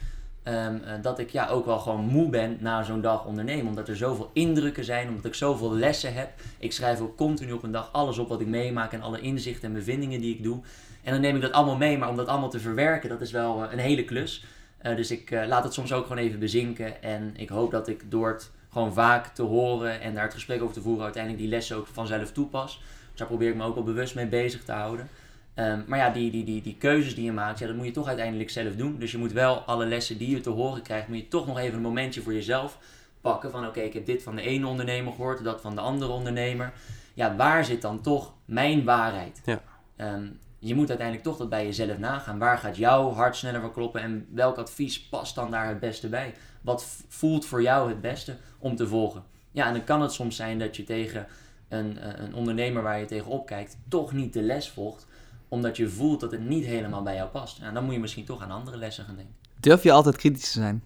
[0.45, 3.67] Um, uh, dat ik ja, ook wel gewoon moe ben na zo'n dag ondernemen.
[3.67, 6.31] Omdat er zoveel indrukken zijn, omdat ik zoveel lessen heb.
[6.59, 9.69] Ik schrijf ook continu op een dag alles op wat ik meemaak en alle inzichten
[9.69, 10.61] en bevindingen die ik doe.
[11.03, 13.31] En dan neem ik dat allemaal mee, maar om dat allemaal te verwerken, dat is
[13.31, 14.45] wel uh, een hele klus.
[14.83, 17.03] Uh, dus ik laat het soms ook gewoon even bezinken.
[17.03, 20.63] En ik hoop dat ik door het gewoon vaak te horen en daar het gesprek
[20.63, 22.83] over te voeren, uiteindelijk die lessen ook vanzelf toepas.
[23.11, 25.09] Dus daar probeer ik me ook wel bewust mee bezig te houden.
[25.55, 27.93] Um, maar ja, die, die, die, die keuzes die je maakt, ja, dat moet je
[27.93, 28.99] toch uiteindelijk zelf doen.
[28.99, 31.59] Dus je moet wel alle lessen die je te horen krijgt, moet je toch nog
[31.59, 32.79] even een momentje voor jezelf
[33.21, 33.51] pakken.
[33.51, 36.13] Van oké, okay, ik heb dit van de ene ondernemer gehoord, dat van de andere
[36.13, 36.73] ondernemer.
[37.15, 39.43] Ja, waar zit dan toch mijn waarheid?
[39.45, 39.63] Ja.
[39.97, 42.39] Um, je moet uiteindelijk toch dat bij jezelf nagaan.
[42.39, 46.09] Waar gaat jouw hart sneller van kloppen en welk advies past dan daar het beste
[46.09, 46.35] bij?
[46.61, 49.25] Wat voelt voor jou het beste om te volgen?
[49.51, 51.27] Ja, en dan kan het soms zijn dat je tegen
[51.69, 55.07] een, een ondernemer waar je tegenop kijkt, toch niet de les volgt
[55.51, 57.59] omdat je voelt dat het niet helemaal bij jou past.
[57.59, 59.35] En dan moet je misschien toch aan andere lessen gaan denken.
[59.61, 60.83] Durf je altijd kritisch te zijn?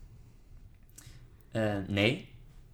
[1.52, 2.28] Uh, nee.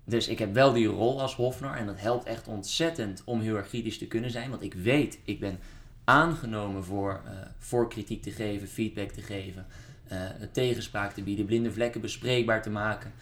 [0.05, 1.77] Dus ik heb wel die rol als Hofnar.
[1.77, 4.51] En dat helpt echt ontzettend om heel erg kritisch te kunnen zijn.
[4.51, 5.59] Want ik weet, ik ben
[6.05, 9.67] aangenomen voor, uh, voor kritiek te geven, feedback te geven.
[10.13, 10.19] Uh,
[10.53, 13.13] tegenspraak te bieden, blinde vlekken bespreekbaar te maken.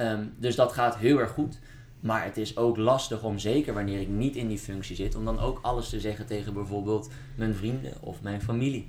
[0.00, 1.58] Um, dus dat gaat heel erg goed.
[2.00, 5.24] Maar het is ook lastig om, zeker wanneer ik niet in die functie zit, om
[5.24, 8.86] dan ook alles te zeggen tegen bijvoorbeeld mijn vrienden of mijn familie.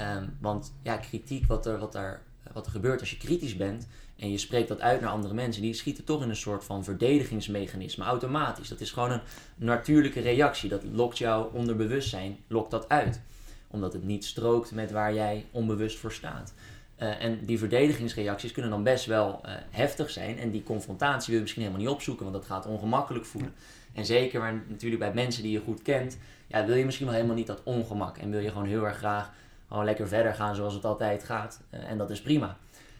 [0.00, 2.20] Um, want ja, kritiek wat er, wat er
[2.52, 5.62] wat er gebeurt als je kritisch bent en je spreekt dat uit naar andere mensen,
[5.62, 8.68] die schieten toch in een soort van verdedigingsmechanisme automatisch.
[8.68, 9.20] Dat is gewoon een
[9.56, 10.68] natuurlijke reactie.
[10.68, 13.20] Dat lokt jouw onderbewustzijn, lokt dat uit.
[13.68, 16.54] Omdat het niet strookt met waar jij onbewust voor staat.
[17.02, 20.38] Uh, en die verdedigingsreacties kunnen dan best wel uh, heftig zijn.
[20.38, 23.54] En die confrontatie wil je misschien helemaal niet opzoeken, want dat gaat ongemakkelijk voelen.
[23.94, 27.14] En zeker maar natuurlijk bij mensen die je goed kent, ja, wil je misschien wel
[27.14, 28.18] helemaal niet dat ongemak.
[28.18, 29.30] En wil je gewoon heel erg graag
[29.68, 31.60] gewoon lekker verder gaan zoals het altijd gaat.
[31.70, 32.56] Uh, en dat is prima.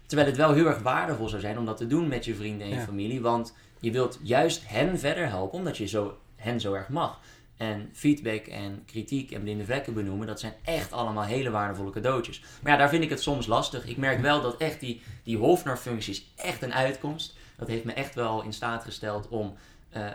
[0.06, 2.66] Terwijl het wel heel erg waardevol zou zijn om dat te doen met je vrienden
[2.66, 3.20] en je familie.
[3.20, 7.20] Want je wilt juist hen verder helpen, omdat je zo, hen zo erg mag.
[7.60, 12.42] En feedback en kritiek en blinde vlekken benoemen, dat zijn echt allemaal hele waardevolle cadeautjes.
[12.62, 13.86] Maar ja, daar vind ik het soms lastig.
[13.86, 17.36] Ik merk wel dat echt die, die Hofnar-functie is echt een uitkomst.
[17.56, 19.54] Dat heeft me echt wel in staat gesteld om
[19.96, 20.10] uh, uh,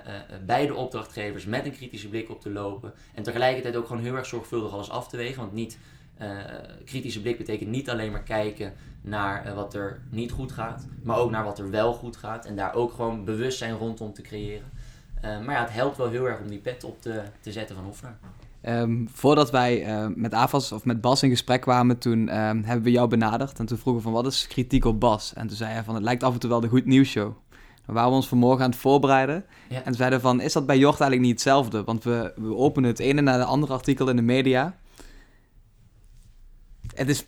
[0.46, 2.94] beide opdrachtgevers met een kritische blik op te lopen.
[3.14, 5.42] En tegelijkertijd ook gewoon heel erg zorgvuldig alles af te wegen.
[5.42, 5.78] Want niet,
[6.86, 11.32] kritische blik betekent niet alleen maar kijken naar wat er niet goed gaat, maar ook
[11.32, 12.46] naar wat er wel goed gaat.
[12.46, 14.72] En daar ook gewoon bewustzijn rondom te creëren.
[15.46, 17.86] Maar ja, het helpt wel heel erg om die pet op te, te zetten van
[17.86, 18.18] Hofnar.
[18.68, 22.84] Um, voordat wij uh, met AFAS of met Bas in gesprek kwamen, toen um, hebben
[22.84, 23.60] we jou benaderd.
[23.60, 25.34] En toen vroegen we van wat is kritiek op Bas?
[25.34, 27.34] En toen zei hij van het lijkt af en toe wel de goed nieuws show.
[27.86, 29.46] We waren ons vanmorgen aan het voorbereiden.
[29.70, 29.84] Ja.
[29.84, 31.84] En zeiden van, is dat bij Jort eigenlijk niet hetzelfde?
[31.84, 34.76] Want we, we openen het ene na de andere artikel in de media.
[36.96, 37.26] Het is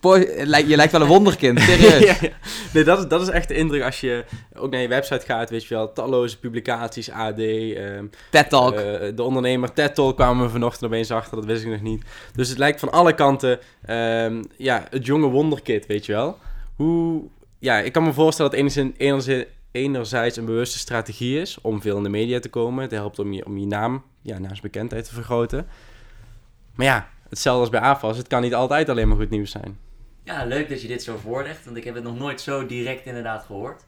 [0.67, 1.99] je lijkt wel een wonderkind, serieus.
[1.99, 2.29] ja, ja.
[2.73, 4.25] Nee, dat is, dat is echt de indruk als je
[4.55, 8.73] ook naar je website gaat, weet je wel, talloze publicaties, AD, um, TED Talk.
[8.73, 8.81] Uh,
[9.15, 12.03] de ondernemer TED Talk kwamen we vanochtend opeens achter, dat wist ik nog niet.
[12.33, 16.37] Dus het lijkt van alle kanten, um, ja, het jonge wonderkid, weet je wel.
[16.75, 17.23] Hoe,
[17.59, 21.97] ja, ik kan me voorstellen dat enigszins, enigszins, enerzijds een bewuste strategie is om veel
[21.97, 22.81] in de media te komen.
[22.81, 25.67] Het helpt om je, om je naam, ja, naamsbekendheid te vergroten.
[26.75, 29.77] Maar ja, hetzelfde als bij AFAS, het kan niet altijd alleen maar goed nieuws zijn.
[30.23, 33.05] Ja, leuk dat je dit zo voorlegt, want ik heb het nog nooit zo direct
[33.05, 33.85] inderdaad gehoord.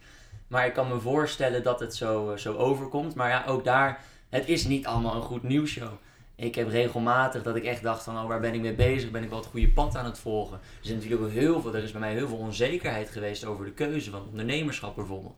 [0.47, 3.15] Maar ik kan me voorstellen dat het zo, zo overkomt.
[3.15, 5.91] Maar ja, ook daar, het is niet allemaal een goed nieuwsshow.
[6.35, 9.11] Ik heb regelmatig dat ik echt dacht van, oh, waar ben ik mee bezig?
[9.11, 10.57] Ben ik wel het goede pad aan het volgen?
[10.57, 13.65] Er is natuurlijk ook heel veel, er is bij mij heel veel onzekerheid geweest over
[13.65, 15.37] de keuze van ondernemerschap bijvoorbeeld.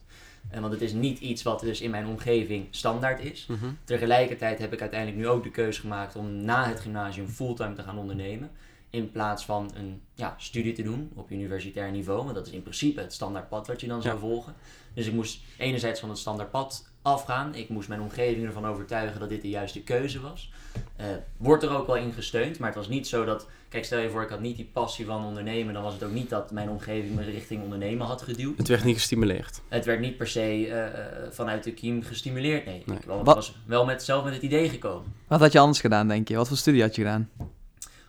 [0.50, 3.46] En want het is niet iets wat dus in mijn omgeving standaard is.
[3.48, 3.66] Mhm.
[3.84, 7.84] Tegelijkertijd heb ik uiteindelijk nu ook de keuze gemaakt om na het gymnasium fulltime te
[7.84, 8.52] gaan ondernemen.
[8.90, 12.24] In plaats van een ja, studie te doen op universitair niveau.
[12.24, 14.56] Want dat is in principe het standaard pad wat je dan zou volgen.
[14.94, 17.56] Dus ik moest enerzijds van het standaard pad afgaan.
[17.56, 20.52] Ik moest mijn omgeving ervan overtuigen dat dit de juiste keuze was.
[21.00, 21.06] Uh,
[21.38, 23.48] wordt er ook wel in gesteund, maar het was niet zo dat...
[23.70, 25.74] Kijk, stel je voor, ik had niet die passie van ondernemen.
[25.74, 28.58] Dan was het ook niet dat mijn omgeving me richting ondernemen had geduwd.
[28.58, 29.62] Het werd niet gestimuleerd.
[29.68, 30.86] Het werd niet per se uh,
[31.32, 32.84] vanuit de kiem gestimuleerd, nee.
[32.86, 32.98] nee.
[32.98, 35.14] Ik was wel met, zelf met het idee gekomen.
[35.28, 36.36] Wat had je anders gedaan, denk je?
[36.36, 37.30] Wat voor studie had je gedaan?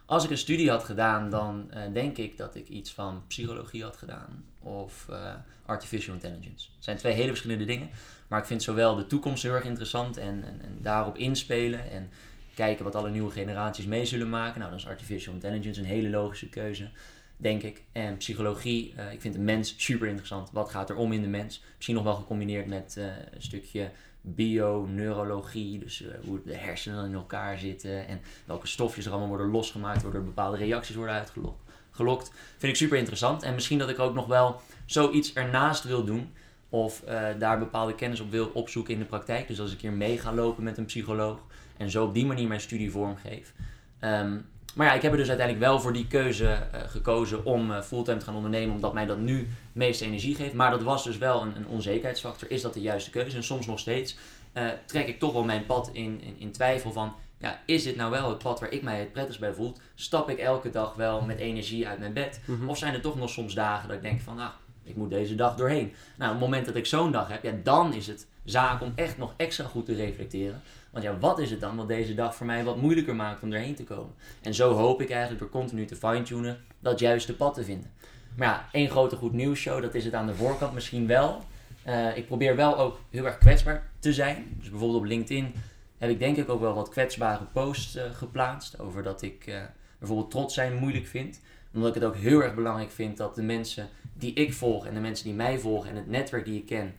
[0.07, 3.83] Als ik een studie had gedaan, dan uh, denk ik dat ik iets van psychologie
[3.83, 4.45] had gedaan.
[4.61, 5.07] Of
[5.73, 6.69] artificial intelligence.
[6.75, 7.91] Het zijn twee hele verschillende dingen.
[8.29, 11.91] Maar ik vind zowel de toekomst heel erg interessant en, en, en daarop inspelen.
[11.91, 12.11] En
[12.55, 14.59] kijken wat alle nieuwe generaties mee zullen maken.
[14.59, 16.91] Nou, dan is artificial intelligence een hele logische keuze,
[17.37, 17.83] denk ik.
[17.93, 20.51] En psychologie, uh, ik vind de mens super interessant.
[20.53, 21.63] Wat gaat er om in de mens?
[21.75, 25.79] Misschien nog wel gecombineerd met uh, een stukje bio-neurologie.
[25.79, 30.03] Dus uh, hoe de hersenen in elkaar zitten en welke stofjes er allemaal worden losgemaakt,
[30.03, 32.33] waardoor bepaalde reacties worden uitgelokt.
[32.59, 33.43] Vind ik super interessant.
[33.43, 36.33] En misschien dat ik ook nog wel zoiets ernaast wil doen.
[36.69, 37.03] Of
[37.39, 39.49] daar bepaalde kennis op wil opzoeken in de praktijk.
[39.49, 41.39] Dus als ik hier mee ga lopen met een psycholoog
[41.77, 43.53] en zo op die manier mijn studie vormgeef.
[44.01, 47.71] Um, maar ja, ik heb er dus uiteindelijk wel voor die keuze uh, gekozen om
[47.71, 50.55] uh, fulltime te gaan ondernemen, omdat mij dat nu het meeste energie geeft.
[50.55, 52.51] Maar dat was dus wel een, een onzekerheidsfactor.
[52.51, 53.37] Is dat de juiste keuze?
[53.37, 54.17] En soms nog steeds
[54.87, 58.11] trek ik toch wel mijn pad in, in, in, twijfel van, ja, is dit nou
[58.11, 59.77] wel het pad waar ik mij het prettigst bij voel?
[59.95, 62.41] Stap ik elke dag wel met energie uit mijn bed?
[62.45, 62.69] Mhm.
[62.69, 64.51] Of zijn er toch nog soms dagen dat ik denk van, nou,
[64.85, 65.93] ik moet deze dag doorheen.
[66.17, 68.93] Nou, op het moment dat ik zo'n dag heb, ja, dan is het zaak om
[68.95, 70.61] echt nog extra goed te reflecteren.
[70.91, 73.53] Want ja, wat is het dan wat deze dag voor mij wat moeilijker maakt om
[73.53, 74.15] erheen te komen?
[74.43, 77.91] En zo hoop ik eigenlijk door continu te fine-tunen dat juiste pad te vinden.
[78.37, 81.45] Maar ja, één grote goed nieuws show, dat is het aan de voorkant misschien wel.
[81.87, 84.55] Uh, ik probeer wel ook heel erg kwetsbaar te zijn.
[84.59, 85.55] Dus bijvoorbeeld op LinkedIn
[85.99, 88.79] heb ik denk ik ook wel wat kwetsbare posts uh, geplaatst.
[88.79, 89.63] Over dat ik uh,
[89.99, 91.41] bijvoorbeeld trots zijn moeilijk vind.
[91.75, 94.95] Omdat ik het ook heel erg belangrijk vind dat de mensen die ik volg en
[94.95, 96.95] de mensen die mij volgen en het netwerk die ik ken,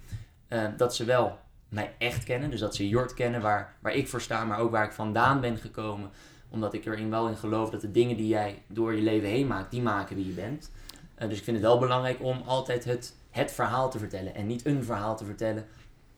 [0.77, 2.49] dat ze wel mij echt kennen.
[2.49, 5.41] Dus dat ze Jort kennen waar, waar ik voor sta, maar ook waar ik vandaan
[5.41, 6.09] ben gekomen.
[6.49, 9.47] Omdat ik erin wel in geloof dat de dingen die jij door je leven heen
[9.47, 10.71] maakt, die maken wie je bent.
[11.19, 14.35] Uh, dus ik vind het wel belangrijk om altijd het, het verhaal te vertellen.
[14.35, 15.65] En niet een verhaal te vertellen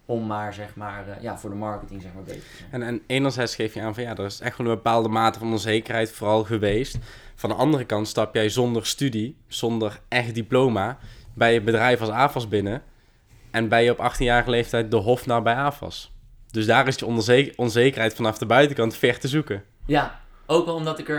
[0.05, 2.81] om maar, zeg maar, uh, ja, voor de marketing, zeg maar, bezig te zijn.
[2.81, 5.39] En, en enerzijds geef je aan van, ja, er is echt wel een bepaalde mate
[5.39, 6.97] van onzekerheid vooral geweest.
[7.35, 10.97] Van de andere kant stap jij zonder studie, zonder echt diploma,
[11.33, 12.83] bij je bedrijf als AFAS binnen.
[13.51, 16.13] En ben je op 18-jarige leeftijd de hofnar bij AFAS.
[16.51, 19.63] Dus daar is je onzek- onzekerheid vanaf de buitenkant ver te zoeken.
[19.85, 21.09] Ja, ook wel omdat ik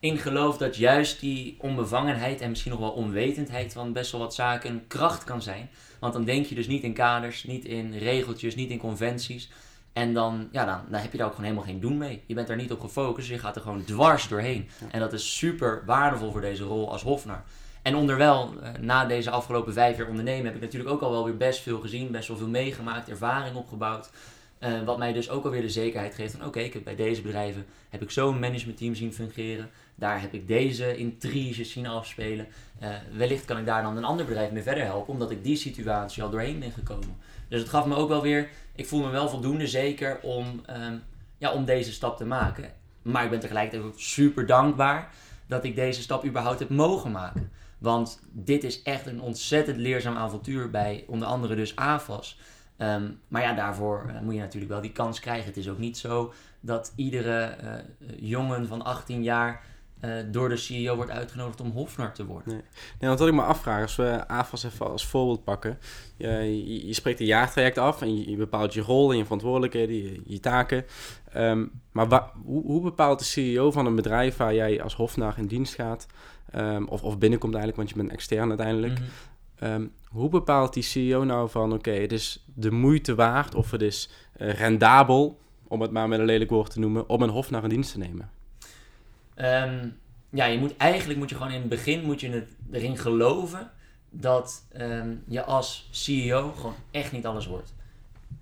[0.00, 4.34] erin geloof dat juist die onbevangenheid en misschien nog wel onwetendheid van best wel wat
[4.34, 5.70] zaken een kracht kan zijn.
[6.02, 9.50] Want dan denk je dus niet in kaders, niet in regeltjes, niet in conventies.
[9.92, 12.22] En dan, ja, dan, dan heb je daar ook gewoon helemaal geen doen mee.
[12.26, 14.68] Je bent daar niet op gefocust, je gaat er gewoon dwars doorheen.
[14.90, 17.44] En dat is super waardevol voor deze rol als hofnar.
[17.82, 21.24] En onderwijl, eh, na deze afgelopen vijf jaar ondernemen, heb ik natuurlijk ook al wel
[21.24, 24.10] weer best veel gezien, best wel veel meegemaakt, ervaring opgebouwd.
[24.58, 27.22] Eh, wat mij dus ook alweer de zekerheid geeft van oké, ik heb bij deze
[27.22, 29.70] bedrijven heb ik zo'n managementteam zien fungeren.
[29.94, 32.46] Daar heb ik deze intriges zien afspelen.
[32.78, 35.56] Eh, wellicht kan ik daar dan een ander bedrijf mee verder helpen, omdat ik die
[35.56, 37.16] situatie al doorheen ben gekomen.
[37.48, 40.96] Dus het gaf me ook wel weer, ik voel me wel voldoende zeker om, ehm,
[41.38, 42.72] ja, om deze stap te maken.
[43.02, 45.10] Maar ik ben tegelijkertijd ook super dankbaar
[45.46, 47.50] dat ik deze stap überhaupt heb mogen maken.
[47.78, 52.38] Want dit is echt een ontzettend leerzaam avontuur bij onder andere dus AFAS.
[52.76, 55.46] Ehm, maar ja, daarvoor eh, moet je natuurlijk wel die kans krijgen.
[55.46, 57.72] Het is ook niet zo dat iedere eh,
[58.16, 59.64] jongen van 18 jaar
[60.02, 62.52] eh, door de CEO wordt uitgenodigd om hofnar te worden.
[62.52, 62.62] Nee,
[63.08, 65.78] want wat ik me afvraag, als we AFAS even als voorbeeld pakken.
[66.16, 66.28] Je,
[66.66, 69.96] je, je spreekt een jaartraject af en je, je, bepaalt je rol en je verantwoordelijkheden,
[69.96, 70.84] je, je taken.
[71.32, 75.34] Ehm, maar wa- hoe, hoe bepaalt de CEO van een bedrijf waar jij als hofnar
[75.38, 76.06] in dienst gaat,
[76.50, 78.92] ehm, of, of binnenkomt eigenlijk, want je bent extern uiteindelijk.
[78.92, 79.02] Mhm.
[79.58, 83.82] Ehm, hoe bepaalt die CEO nou van, oké, het is de moeite waard of het
[83.82, 87.62] is eh, rendabel, om het maar met een lelijk woord te noemen, om een hofnar
[87.62, 88.30] in dienst te nemen?
[89.42, 89.88] Ehm,
[90.30, 93.70] ja, je moet eigenlijk moet je gewoon in het begin moet je erin geloven
[94.10, 97.74] dat ehm, je als CEO gewoon echt niet alles wordt.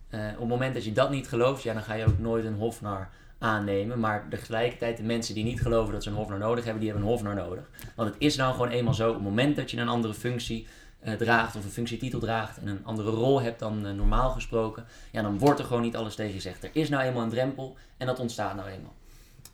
[0.09, 2.45] Eh, op het moment dat je dat niet gelooft, ja, dan ga je ook nooit
[2.45, 3.09] een hofnar
[3.39, 4.01] aannemen.
[4.01, 7.09] Maar tegelijkertijd, de mensen die niet geloven dat ze een hofnar nodig hebben, die hebben
[7.09, 7.71] een hofnar nodig.
[7.95, 10.67] Want het is nou gewoon eenmaal zo, op het moment dat je een andere functie
[11.01, 14.85] eh, draagt of een functietitel draagt en een andere rol hebt dan eh, normaal gesproken,
[15.11, 16.65] ja, dan wordt er gewoon niet alles tegen gezegd.
[16.65, 18.95] Er is nou eenmaal een drempel en dat ontstaat nou eenmaal.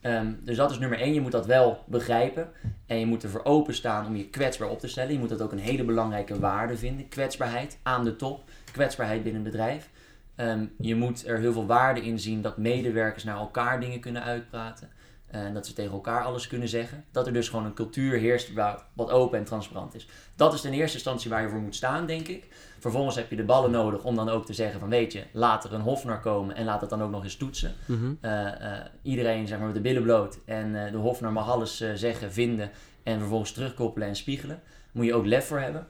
[0.07, 1.15] Ehm, dus dat is nummer één.
[1.15, 2.49] Je moet dat wel begrijpen.
[2.87, 5.13] En je moet ervoor openstaan om je kwetsbaar op te stellen.
[5.13, 7.09] Je moet dat ook een hele belangrijke waarde vinden.
[7.09, 8.43] Kwetsbaarheid aan de top.
[8.73, 9.91] Kwetsbaarheid binnen een bedrijf.
[10.35, 14.23] Ehm, je moet er heel veel waarde in zien dat medewerkers naar elkaar dingen kunnen
[14.23, 14.89] uitpraten.
[15.27, 17.05] En dat ze tegen elkaar alles kunnen zeggen.
[17.11, 18.53] Dat er dus gewoon een cultuur heerst
[18.95, 20.09] wat open en transparant is.
[20.37, 22.49] Dat is in eerste instantie waar je voor moet staan, denk ik.
[22.79, 25.65] Vervolgens heb je de ballen nodig om dan ook te zeggen van weet je, laat
[25.65, 27.75] er een hofnar komen en laat het dan ook nog eens toetsen.
[28.21, 31.85] Eh, eh, iedereen zeg maar met de billen bloot en eh, de hofnar mag alles
[31.95, 32.71] zeggen, vinden
[33.03, 34.61] en vervolgens terugkoppelen en spiegelen.
[34.93, 35.87] Moet je ook lef voor hebben.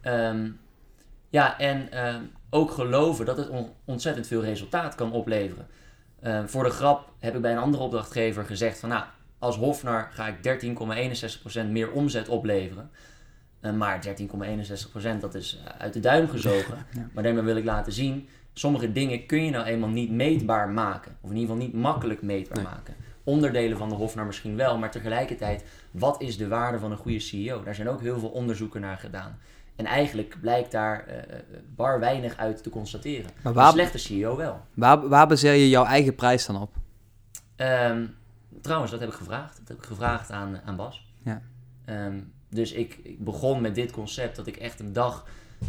[0.00, 0.48] Ehm,
[1.28, 5.66] ja, en ehm, ook geloven dat het on- ontzettend veel resultaat kan opleveren.
[6.22, 9.04] Ehm, voor de grap heb ik bij een andere opdrachtgever gezegd van nou,
[9.38, 12.90] als hofnar ga ik 13,61% meer omzet opleveren.
[13.60, 16.86] Eh, maar 13,61% dat is eh, uit de duim gezogen.
[17.14, 21.16] Maar daarmee wil ik laten zien, sommige dingen kun je nou eenmaal niet meetbaar maken.
[21.20, 22.72] Of in ieder geval niet makkelijk meetbaar Nee.
[22.72, 22.94] maken.
[23.24, 27.18] Onderdelen van de hofnar misschien wel, maar tegelijkertijd, wat is de waarde van een goede
[27.20, 27.62] CEO?
[27.62, 29.38] Daar zijn ook heel veel onderzoeken naar gedaan.
[29.76, 31.38] En eigenlijk blijkt daar eh,
[31.76, 33.30] bar weinig uit te constateren.
[33.42, 34.60] Maar Een slechte CEO wel.
[34.74, 36.74] waar, waar baseer je jouw eigen prijs dan op?
[37.56, 38.06] Ehm,
[38.60, 39.56] trouwens, dat heb ik gevraagd.
[39.58, 41.12] Dat heb ik gevraagd aan, aan Bas.
[41.24, 41.42] Ja.
[41.84, 42.18] Ehm,
[42.50, 45.26] dus ik, ik begon met dit concept dat ik echt een dag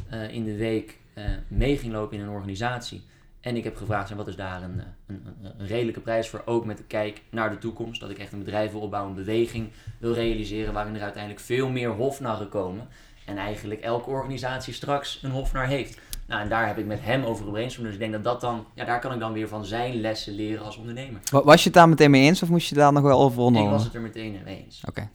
[0.09, 3.01] eh, in de week eh, mee ging lopen in een organisatie.
[3.41, 6.41] En ik heb gevraagd, wat is daar een, eh, een, een, een redelijke prijs voor?
[6.45, 8.01] Ook met de kijk naar de toekomst.
[8.01, 10.73] Dat ik echt een bedrijf wil opbouwen, een beweging wil realiseren.
[10.73, 12.87] Waarin er uiteindelijk veel meer hofnarren komen.
[13.25, 15.99] En eigenlijk elke organisatie straks een hofnar heeft.
[16.27, 17.85] Nou, en daar heb ik met hem over gebrainstormd.
[17.91, 20.33] Dus ik denk dat dat dan, ja, daar kan ik dan weer van zijn lessen
[20.33, 21.19] leren als ondernemer.
[21.31, 23.37] Wa- Was je het daar meteen mee eens of moest je daar nog wel over
[23.39, 23.77] Ik onderhandelen?
[23.77, 24.83] was het er meteen mee eens.
[24.87, 25.09] Oké,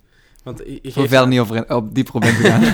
[0.47, 2.63] Want je, geeft verder niet over in- op die te gaan.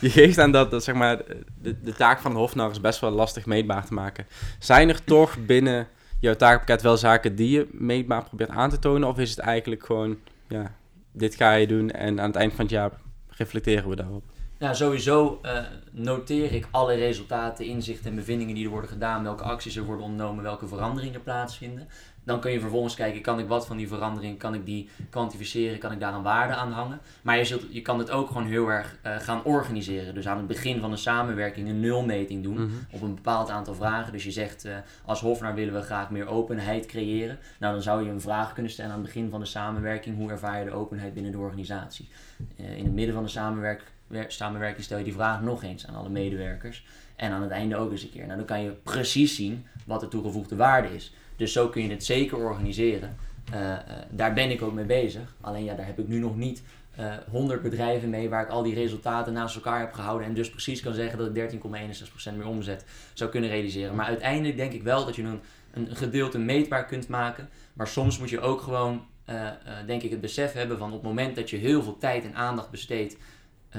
[0.00, 1.16] Je geeft aan dat, dat zeg maar,
[1.62, 4.26] de, de taak van een hofnar is best wel lastig meetbaar te maken.
[4.58, 5.88] Zijn er toch binnen
[6.20, 9.08] jouw taakpakket wel zaken die je meetbaar probeert aan te tonen?
[9.08, 10.16] Of is het eigenlijk gewoon,
[10.48, 10.74] ja,
[11.12, 12.90] dit ga je doen en aan het eind van het jaar
[13.28, 14.24] reflecteren we daarop?
[14.58, 15.58] Nou, sowieso eh,
[15.90, 20.04] noteer ik alle resultaten, inzichten en bevindingen die er worden gedaan, welke acties er worden
[20.04, 21.88] ondernomen, welke veranderingen er plaatsvinden.
[22.24, 25.78] Dan kun je vervolgens kijken, kan ik wat van die verandering, kan ik die kwantificeren,
[25.78, 27.00] kan ik daar een waarde aan hangen.
[27.22, 30.14] Maar je, zult, je kan het ook gewoon heel erg eh, gaan organiseren.
[30.14, 32.56] Dus aan het begin van een samenwerking een nulmeting doen
[32.90, 34.12] op een bepaald aantal vragen.
[34.12, 37.38] Dus je zegt, eh, als Hofnar willen we graag meer openheid creëren.
[37.58, 40.16] Nou, dan zou je een vraag kunnen stellen aan het begin van de samenwerking.
[40.16, 42.08] Hoe ervaar je de openheid binnen de organisatie?
[42.56, 45.86] Eh, in het midden van de samenwerk, wer- samenwerking stel je die vraag nog eens
[45.86, 46.86] aan alle medewerkers.
[47.16, 48.24] En aan het einde ook eens een keer.
[48.26, 51.14] Nou, dan kan je precies zien wat de toegevoegde waarde is.
[51.42, 53.16] Dus zo kun je het zeker organiseren.
[53.52, 53.78] Eh, eh,
[54.10, 55.34] daar ben ik ook mee bezig.
[55.40, 56.62] Alleen ja, daar heb ik nu nog niet
[56.96, 60.26] eh 100 bedrijven mee waar ik al die resultaten naast elkaar heb gehouden.
[60.26, 61.60] En dus precies kan zeggen dat ik
[62.32, 63.94] 13,61% meer omzet zou kunnen realiseren.
[63.94, 67.48] Maar uiteindelijk denk ik wel dat je een, een gedeelte meetbaar kunt maken.
[67.72, 69.06] Maar soms moet je ook gewoon,
[69.86, 72.34] denk ik, het besef hebben van op het moment dat je heel veel tijd en
[72.34, 73.16] aandacht besteedt.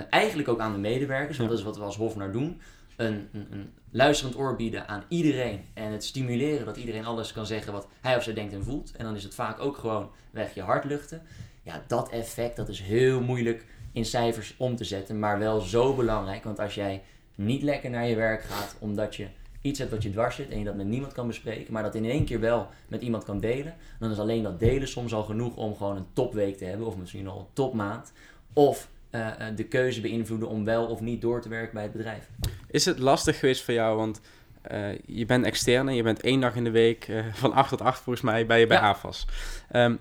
[0.09, 2.61] eigenlijk ook aan de medewerkers, want dat is wat we als Hofnar doen.
[2.95, 5.65] Een, een, een luisterend oor bieden aan iedereen.
[5.73, 8.91] En het stimuleren dat iedereen alles kan zeggen wat hij of zij denkt en voelt.
[8.95, 11.21] En dan is het vaak ook gewoon weg je hart luchten.
[11.63, 15.19] Ja, dat effect dat is heel moeilijk in cijfers om te zetten.
[15.19, 16.43] Maar wel zo belangrijk.
[16.43, 17.03] Want als jij
[17.35, 19.27] niet lekker naar je werk gaat omdat je
[19.61, 21.95] iets hebt wat je dwars zit en je dat met niemand kan bespreken, maar dat
[21.95, 25.23] in één keer wel met iemand kan delen, dan is alleen dat delen soms al
[25.23, 28.11] genoeg om gewoon een topweek te hebben, of misschien al een topmaand.
[28.53, 31.91] Of eh, eh, de keuze beïnvloeden om wel of niet door te werken bij het
[31.91, 32.29] bedrijf.
[32.67, 34.21] Is het lastig geweest voor jou, want
[34.61, 38.01] eh, je bent externe, je bent één dag in de week van 8 tot 8
[38.01, 38.83] volgens mij bij je bij Ja.
[38.83, 39.25] AFAS.
[39.71, 39.95] Ehm,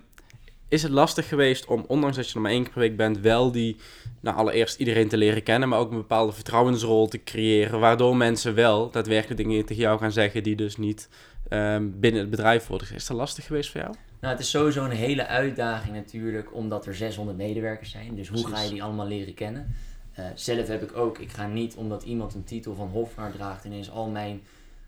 [0.67, 3.19] is het lastig geweest om, ondanks dat je er maar één keer per week bent,
[3.19, 3.75] wel die,
[4.19, 8.55] nou allereerst iedereen te leren kennen, maar ook een bepaalde vertrouwensrol te creëren, waardoor mensen
[8.55, 11.09] wel daadwerkelijk dingen tegen jou gaan zeggen die dus niet
[11.49, 12.87] ehm, binnen het bedrijf worden.
[12.95, 13.95] Is dat lastig geweest voor jou?
[14.23, 18.15] Nou, het is sowieso een hele uitdaging natuurlijk, omdat er 600 medewerkers zijn.
[18.15, 18.57] Dus hoe Precies.
[18.57, 19.75] ga je die allemaal leren kennen?
[20.13, 23.65] Eh, zelf heb ik ook, ik ga niet omdat iemand een titel van hofnaar draagt
[23.65, 24.41] ineens al mijn,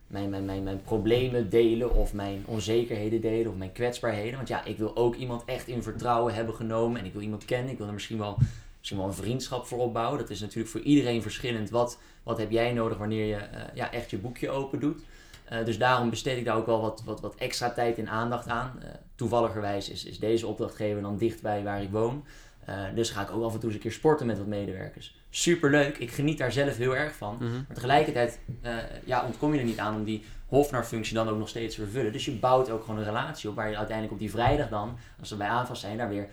[0.08, 4.36] mijn, mijn, mijn, mijn problemen delen of mijn onzekerheden delen of mijn kwetsbaarheden.
[4.36, 7.46] Want ja, ik wil ook iemand echt in vertrouwen hebben genomen en ik wil iemand
[7.46, 7.72] kennen.
[7.72, 8.38] Ik wil er misschien wel,
[8.78, 10.20] misschien wel een vriendschap voor opbouwen.
[10.20, 11.70] Dat is natuurlijk voor iedereen verschillend.
[11.70, 15.02] Wat, wat heb jij nodig wanneer je eh, ja, echt je boekje open doet?
[15.46, 18.48] Eh, dus daarom besteed ik daar ook wel wat, wat, wat extra tijd en aandacht
[18.48, 18.80] aan.
[18.82, 22.26] Eh toevalligerwijs is, is deze opdrachtgever dan dichtbij waar ik woon.
[22.66, 25.16] Eh, dus ga ik ook af en toe eens een keer sporten met wat medewerkers.
[25.30, 27.38] Superleuk, ik geniet daar zelf heel erg van.
[27.40, 28.40] Maar tegelijkertijd
[29.06, 32.12] ja, ontkom je er niet aan om die hofnarfunctie dan ook nog steeds te vervullen.
[32.12, 34.98] Dus je bouwt ook gewoon een relatie op waar je uiteindelijk op die vrijdag dan,
[35.20, 36.28] als we bij aanvast zijn, daar weer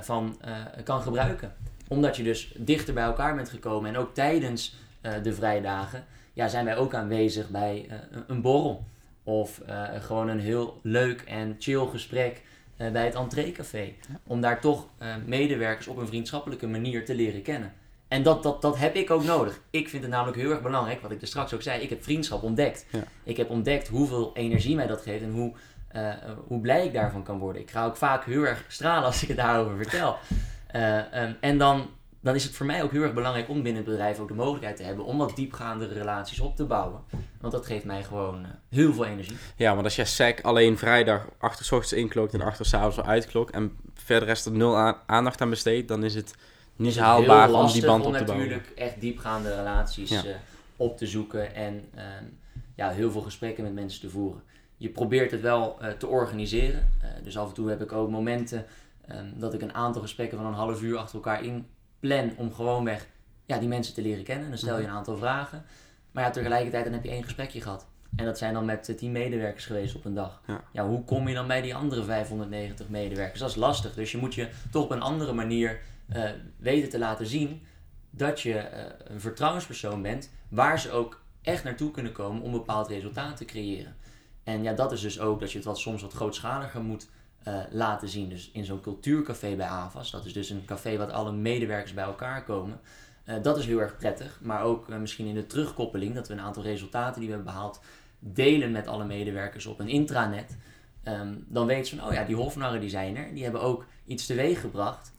[0.00, 0.40] van
[0.84, 1.54] kan gebruiken.
[1.88, 4.74] Omdat je dus dichter bij elkaar bent gekomen en ook tijdens
[5.22, 6.04] de vrijdagen
[6.38, 7.96] ja, zijn wij ook aanwezig bij eh,
[8.26, 8.84] een- borrel.
[9.22, 12.42] Of eh, gewoon een heel leuk en chill gesprek
[12.76, 13.92] eh, bij het entreecafé.
[14.26, 14.86] Om daar toch
[15.26, 17.72] medewerkers op een vriendschappelijke manier te leren kennen.
[18.08, 19.60] En dat, dat, dat heb ik ook nodig.
[19.70, 21.80] Ik vind het namelijk heel erg belangrijk, wat ik er straks ook zei.
[21.82, 22.86] Ik heb vriendschap ontdekt.
[22.90, 23.02] Ja.
[23.22, 25.52] Ik heb ontdekt hoeveel energie mij dat geeft en hoe,
[26.46, 27.62] hoe blij ik daarvan kan worden.
[27.62, 30.16] Ik ga ook vaak heel erg stralen als ik het daarover vertel.
[30.66, 31.90] Eh, ehm, en dan,
[32.20, 34.34] dan is het voor mij ook heel erg belangrijk om binnen het bedrijf ook de
[34.34, 37.00] mogelijkheid te hebben om wat diepgaande relaties op te bouwen.
[37.40, 39.36] Want dat geeft mij gewoon eh, heel veel energie.
[39.56, 42.96] Ja, want als jij SEC alleen vrijdag achter 's ochtends inklokt en achter 's avonds
[42.96, 44.76] weer uitklokt en verder rest er nul
[45.06, 46.34] aandacht aan besteedt, dan is het
[46.76, 48.48] niet is het haalbaar om die band op te bouwen.
[48.48, 50.24] natuurlijk echt diepgaande relaties Ja.
[50.24, 50.34] eh,
[50.76, 52.24] op te zoeken en ehm,
[52.74, 54.42] ja, heel veel gesprekken met mensen te voeren.
[54.76, 56.88] Je probeert het wel eh, te organiseren.
[57.22, 58.64] Dus af en toe heb ik ook momenten
[59.08, 61.66] ehm, dat ik een aantal gesprekken van een half uur achter elkaar in
[62.00, 63.06] plan om gewoonweg
[63.46, 64.48] ja, die mensen te leren kennen.
[64.48, 64.90] Dan stel je Mhm.
[64.90, 65.64] een aantal vragen.
[66.12, 67.86] Maar ja, tegelijkertijd dan heb je één gesprekje gehad.
[68.16, 70.42] En dat zijn dan met eh, 10 medewerkers geweest op een dag.
[70.72, 70.86] Ja.
[70.86, 73.40] hoe kom je dan bij die andere 590 medewerkers?
[73.40, 73.94] Dat is lastig.
[73.94, 77.62] Dus je moet je toch op een andere manier eh, weten te laten zien
[78.10, 78.84] dat je eh,
[79.14, 83.44] een vertrouwenspersoon bent waar ze ook echt naartoe kunnen komen om een bepaald resultaat te
[83.44, 83.96] creëren.
[84.44, 87.08] En ja, dat is dus ook dat je het wat, soms wat grootschaliger moet
[87.42, 88.28] eh, laten zien.
[88.28, 92.04] Dus in zo'n cultuurcafé bij AVAS, dat is dus een café waar alle medewerkers bij
[92.04, 92.80] elkaar komen.
[93.28, 96.34] Eh, dat is heel erg prettig, maar ook eh, misschien in de terugkoppeling, dat we
[96.34, 97.80] een aantal resultaten die we hebben behaald
[98.18, 100.56] delen met alle medewerkers op een intranet.
[101.02, 103.84] Ehm, dan weten ze van, oh ja, die hofnarren die zijn er, die hebben ook
[104.06, 105.12] iets teweeg gebracht.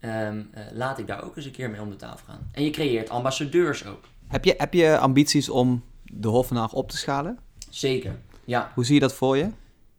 [0.00, 2.48] Ehm, eh, laat ik daar ook eens een keer mee om de tafel gaan.
[2.52, 4.04] En je creëert ambassadeurs ook.
[4.28, 7.38] Heb je, heb je ambities om de Hofnaar op te schalen?
[7.70, 8.18] Zeker.
[8.44, 9.48] Ja, Hoe zie je dat voor je?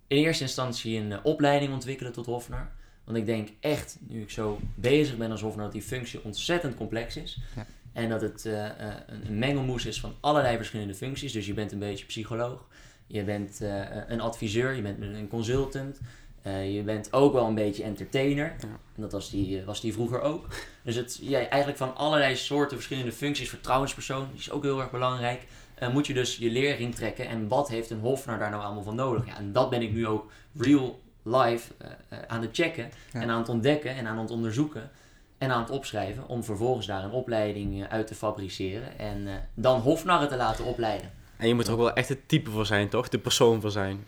[0.07, 2.71] In eerste instantie een eh, opleiding ontwikkelen tot hofnar.
[3.03, 6.75] Want ik denk echt, nu ik zo bezig ben als hofnar, dat die functie ontzettend
[6.75, 7.39] complex is.
[7.55, 7.65] Ja.
[7.93, 11.31] En dat het eh, eh, een- mengelmoes is van allerlei verschillende functies.
[11.31, 12.67] Dus je bent een beetje psycholoog,
[13.07, 13.59] je bent
[14.07, 15.99] een adviseur, je bent een consultant.
[16.43, 18.45] je bent ook wel een beetje entertainer.
[18.59, 18.67] Ja.
[18.95, 20.47] En dat was die, was die vroeger ook.
[20.83, 23.49] Dus het, ja, eigenlijk van allerlei soorten verschillende functies.
[23.49, 25.41] Vertrouwenspersoon, die is ook heel erg belangrijk.
[25.75, 27.27] Eh, moet je dus je leerring trekken.
[27.27, 29.25] En wat heeft een hofnar daar nou allemaal van nodig?
[29.25, 32.89] Ja, en dat ben ik nu ook real life eh, eh, aan het checken.
[33.13, 33.21] Ja.
[33.21, 34.91] En aan het ontdekken en aan het onderzoeken.
[35.37, 36.27] En aan het opschrijven.
[36.27, 38.99] Om vervolgens daar een opleiding uit te fabriceren.
[38.99, 41.11] En dan hofnarren te laten opleiden.
[41.37, 43.09] En je moet er ook wel echt het type voor zijn, toch?
[43.09, 44.05] De persoon voor zijn.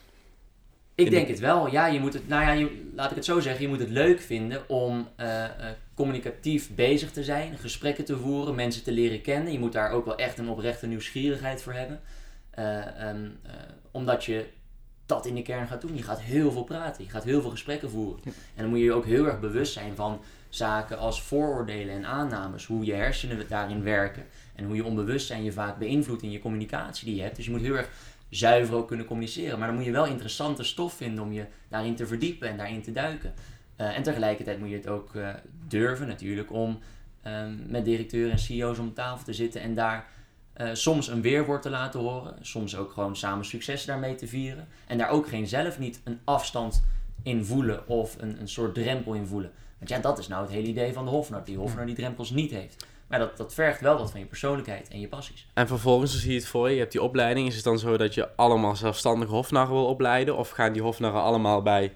[0.96, 1.72] Ik denk het wel.
[1.72, 3.62] Ja, je moet het, nou ja, je, laat ik het zo zeggen.
[3.62, 5.52] Je moet het leuk vinden om eh, eh,
[5.94, 9.52] communicatief bezig te zijn, gesprekken te voeren, mensen te leren kennen.
[9.52, 12.00] Je moet daar ook wel echt een oprechte nieuwsgierigheid voor hebben.
[12.56, 13.52] Eh, ehm, eh,
[13.92, 14.46] omdat je
[15.06, 15.96] dat in de kern gaat doen.
[15.96, 18.22] Je gaat heel veel praten, je gaat heel veel gesprekken voeren.
[18.26, 22.06] En dan moet je je ook heel erg bewust zijn van zaken als vooroordelen en
[22.06, 24.26] aannames, hoe je hersenen daarin werken
[24.56, 27.36] en hoe je onbewustzijn je vaak beïnvloedt in je communicatie die je hebt.
[27.36, 27.90] Dus je moet heel erg
[28.36, 29.58] zuiver ook kunnen communiceren.
[29.58, 32.82] Maar dan moet je wel interessante stof vinden om je daarin te verdiepen en daarin
[32.82, 33.34] te duiken.
[33.78, 35.30] Uh, en tegelijkertijd moet je het ook uh,
[35.68, 36.80] durven natuurlijk om
[37.28, 40.08] um, met directeuren en CEO's om tafel te zitten en daar
[40.58, 42.36] uh, soms een weerwoord te laten horen.
[42.42, 44.68] Soms ook gewoon samen succes daarmee te vieren.
[44.88, 46.84] En daar ook geen zelf niet een afstand
[47.24, 49.52] in voelen of een, een soort drempel in voelen.
[49.78, 51.44] Want ja, dat is nou het hele idee van de Hofnar.
[51.44, 52.86] Die Hofnar die drempels niet heeft.
[53.08, 55.48] Maar dat, dat vergt wel wat van je persoonlijkheid en je passies.
[55.54, 57.48] En vervolgens zie je het voor je, je hebt die opleiding.
[57.48, 60.38] Is het dan zo dat je allemaal zelfstandige hofnarren wil opleiden?
[60.38, 61.94] Of gaan die hofnarren allemaal bij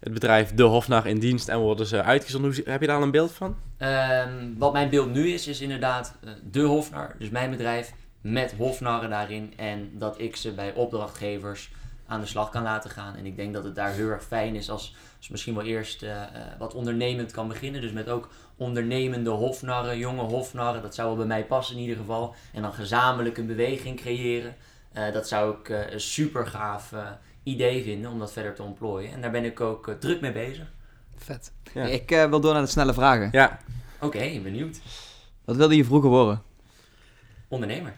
[0.00, 2.54] het bedrijf De Hofnar in dienst en worden ze uitgezonden?
[2.64, 3.56] Heb je daar al een beeld van?
[3.78, 8.54] Um, wat mijn beeld nu is, is inderdaad uh, De Hofnar, dus mijn bedrijf, met
[8.56, 9.52] hofnarren daarin.
[9.56, 11.70] En dat ik ze bij opdrachtgevers
[12.08, 13.16] aan de slag kan laten gaan.
[13.16, 16.02] En ik denk dat het daar heel erg fijn is als, als misschien wel eerst
[16.02, 16.20] uh, uh,
[16.58, 17.80] wat ondernemend kan beginnen.
[17.80, 20.82] Dus met ook ondernemende hofnarren, jonge hofnarren.
[20.82, 22.34] Dat zou wel bij mij passen in ieder geval.
[22.52, 24.56] En dan gezamenlijk een beweging creëren.
[24.96, 26.92] Uh, dat zou ik een super gaaf
[27.42, 29.12] idee vinden om dat verder te ontplooien.
[29.12, 30.66] En daar ben ik ook druk mee bezig.
[31.16, 31.52] Vet.
[31.74, 31.84] Ja.
[31.84, 33.28] Ik wil door naar de snelle vragen.
[33.32, 33.58] Ja.
[33.96, 34.80] Oké, okay, benieuwd.
[35.44, 36.42] Wat wilde je vroeger worden?
[37.48, 37.94] Ondernemer.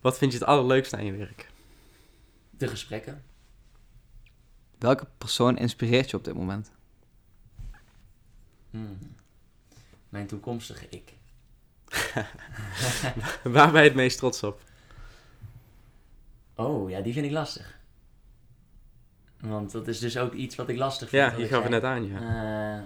[0.00, 1.48] Wat vind je het allerleukste aan je werk?
[2.56, 3.24] De gesprekken.
[4.78, 6.70] Welke persoon inspireert je op dit moment?
[8.70, 8.98] Hmm.
[10.08, 11.12] Mijn toekomstige ik.
[13.54, 14.62] Waar ben je het meest trots op?
[16.54, 17.78] Oh, ja, die vind ik lastig.
[19.40, 21.32] Want dat is dus ook iets wat ik lastig vind.
[21.32, 22.20] Ja, je gaf het net aan, ja.
[22.78, 22.82] Uh,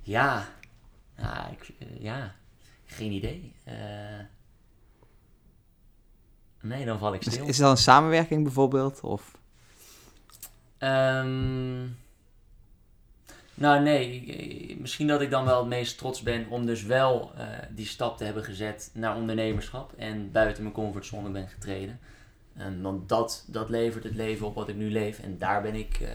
[0.00, 0.48] ja.
[1.16, 2.34] Ja, ik, uh, ja.
[2.84, 3.54] Geen idee.
[3.68, 3.74] Uh,
[6.60, 7.42] nee, dan val ik stil.
[7.42, 9.00] Is, is dat een samenwerking bijvoorbeeld?
[9.00, 9.36] Of?
[10.78, 11.96] Um,
[13.54, 17.44] nou nee, misschien dat ik dan wel het meest trots ben om dus wel uh,
[17.70, 22.00] die stap te hebben gezet naar ondernemerschap en buiten mijn comfortzone ben getreden.
[22.60, 25.74] Um, want dat, dat levert het leven op wat ik nu leef en daar ben
[25.74, 26.08] ik uh,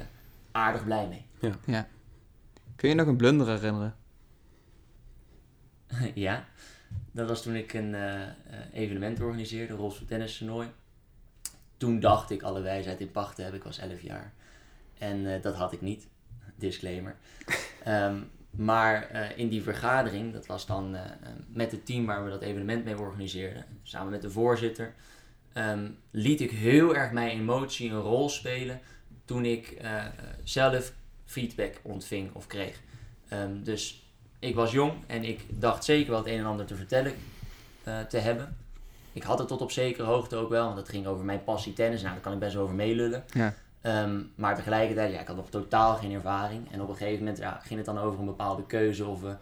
[0.51, 1.25] aardig blij mee.
[1.39, 1.57] Ja.
[1.65, 1.87] ja.
[2.75, 3.95] Kun je nog een blunder herinneren?
[6.13, 6.45] ja,
[7.11, 8.21] dat was toen ik een uh,
[8.73, 10.67] evenement organiseerde, een rolstoel tennis toernooi.
[11.77, 14.33] Toen dacht ik alle wijsheid in pacht te hebben, ik was 11 jaar.
[14.97, 16.07] En dat had ik niet
[16.55, 17.15] disclaimer.
[17.87, 20.97] Um, maar uh, in die vergadering, dat was dan
[21.47, 24.93] met het team waar we dat evenement mee organiseerden, samen met de voorzitter,
[25.53, 28.79] um, liet ik heel erg mijn emotie een rol spelen
[29.25, 29.81] toen ik
[30.43, 30.93] zelf
[31.25, 32.81] feedback ontving of kreeg.
[33.33, 34.02] Um, dus
[34.43, 37.13] ik was jong en ik dacht zeker wel het een en ander te vertellen
[37.83, 38.55] te hebben.
[39.13, 41.73] Ik had het tot op zekere hoogte ook wel, want het ging over mijn passie
[41.73, 42.01] tennis.
[42.01, 43.23] Nou, daar kan ik best over meelullen.
[43.33, 43.53] Ja.
[44.03, 46.71] Um, maar tegelijkertijd, ja, ik had nog totaal geen ervaring.
[46.71, 49.05] En op een gegeven moment ja, ging het dan over een bepaalde keuze.
[49.05, 49.35] Of we,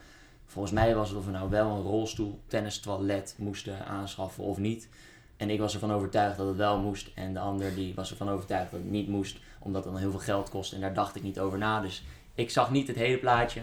[0.46, 4.58] volgens mij was het of we nou wel een rolstoel, tennis toilet moesten aanschaffen of
[4.58, 4.90] niet.
[5.38, 7.10] En ik was ervan overtuigd dat het wel moest.
[7.16, 9.38] En de ander die was ervan overtuigd dat het niet moest.
[9.60, 10.74] Omdat het dan heel veel geld kost.
[10.74, 11.82] En daar dacht ik niet over na.
[11.82, 12.04] Dus
[12.36, 13.62] ik zag niet het hele plaatje.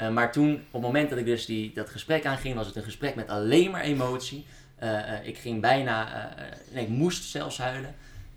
[0.00, 2.76] Uh, maar toen, op het moment dat ik dus die, dat gesprek aanging, was het
[2.76, 4.46] een gesprek met alleen maar emotie.
[4.82, 6.28] Uh, uh, ik ging bijna,
[6.72, 7.94] nee, ik moest zelfs huilen.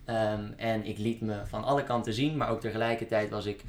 [0.10, 3.64] Um, en ik liet me van alle kanten zien, maar ook tegelijkertijd was ik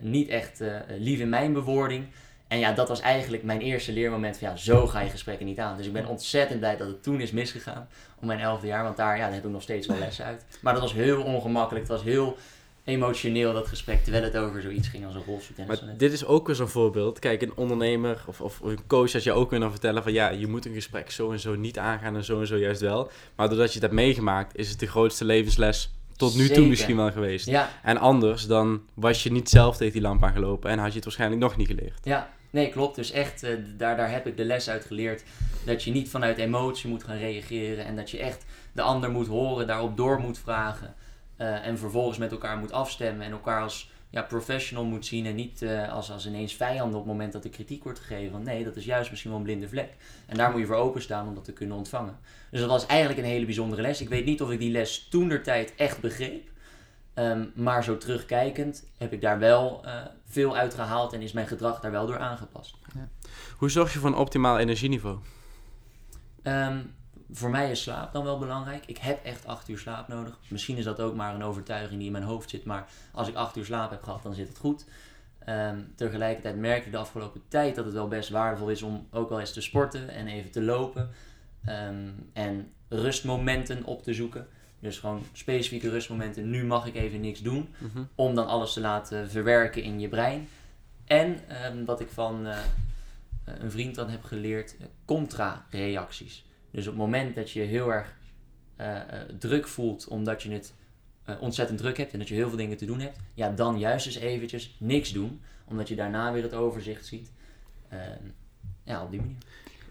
[0.00, 0.62] niet echt
[0.98, 2.06] lief in mijn bewoording.
[2.48, 5.58] En ja, dat was eigenlijk mijn eerste leermoment van ja, zo ga je gesprekken niet
[5.58, 5.76] aan.
[5.76, 7.88] Dus ik ben ontzettend blij dat het toen is misgegaan,
[8.20, 8.82] om mijn elfde jaar.
[8.82, 10.44] Want daar, ja, daar heb ik nog steeds wel lessen uit.
[10.60, 12.36] Maar dat was heel ongemakkelijk, het was heel
[12.88, 15.80] emotioneel dat gesprek, terwijl het over zoiets ging als een rolstoeltennis.
[15.80, 17.18] Maar dit is ook weer zo'n voorbeeld.
[17.18, 20.46] Kijk, een ondernemer of, of een coach had je ook kunnen vertellen van ja, je
[20.46, 23.10] moet een gesprek zo en zo niet aangaan en zo en zo juist wel.
[23.34, 26.96] Maar doordat je het hebt meegemaakt, is het de grootste levensles tot nu toe misschien
[26.96, 27.46] wel geweest.
[27.46, 27.70] Ja.
[27.82, 31.04] En anders dan was je niet zelf tegen die lamp aangelopen en had je het
[31.04, 32.00] waarschijnlijk nog niet geleerd.
[32.02, 32.96] Ja, nee, klopt.
[32.96, 35.22] Dus echt, uh, daar, daar heb ik de les uit geleerd.
[35.64, 39.26] Dat je niet vanuit emotie moet gaan reageren en dat je echt de ander moet
[39.26, 40.94] horen, daarop door moet vragen.
[41.38, 45.34] Uh, en vervolgens met elkaar moet afstemmen en elkaar als ja, professional moet zien en
[45.34, 48.32] niet uh, als, als ineens vijanden op het moment dat er kritiek wordt gegeven.
[48.32, 49.96] Want nee, dat is juist misschien wel een blinde vlek.
[50.26, 52.18] En daar moet je voor openstaan om dat te kunnen ontvangen.
[52.50, 54.00] Dus dat was eigenlijk een hele bijzondere les.
[54.00, 56.48] Ik weet niet of ik die les toen der tijd echt begreep.
[57.14, 59.92] Um, maar zo terugkijkend heb ik daar wel uh,
[60.24, 62.76] veel uit gehaald en is mijn gedrag daar wel door aangepast.
[62.94, 63.08] Ja.
[63.56, 65.18] Hoe zorg je voor een optimaal energieniveau?
[66.42, 66.94] Um,
[67.30, 68.86] voor mij is slaap dan wel belangrijk.
[68.86, 70.38] Ik heb echt acht uur slaap nodig.
[70.48, 72.64] Misschien is dat ook maar een overtuiging die in mijn hoofd zit.
[72.64, 74.84] Maar als ik acht uur slaap heb gehad, dan zit het goed.
[75.48, 79.28] Um, tegelijkertijd merk ik de afgelopen tijd dat het wel best waardevol is om ook
[79.28, 81.10] wel eens te sporten en even te lopen.
[81.68, 84.46] Um, en rustmomenten op te zoeken.
[84.80, 86.50] Dus gewoon specifieke rustmomenten.
[86.50, 87.68] Nu mag ik even niks doen.
[87.78, 88.02] Mhm.
[88.14, 90.48] Om dan alles te laten verwerken in je brein.
[91.04, 92.58] En ehm, wat ik van eh,
[93.44, 96.44] een vriend dan heb geleerd, eh, contra-reacties.
[96.78, 98.14] Dus op het moment dat je heel erg
[98.76, 100.74] eh, eh, druk voelt omdat je het
[101.24, 103.78] eh, ontzettend druk hebt en dat je heel veel dingen te doen hebt, ja, dan
[103.78, 107.32] juist eens eventjes niks doen, omdat je daarna weer het overzicht ziet.
[107.88, 108.24] Ehm,
[108.84, 109.36] ja, op die manier.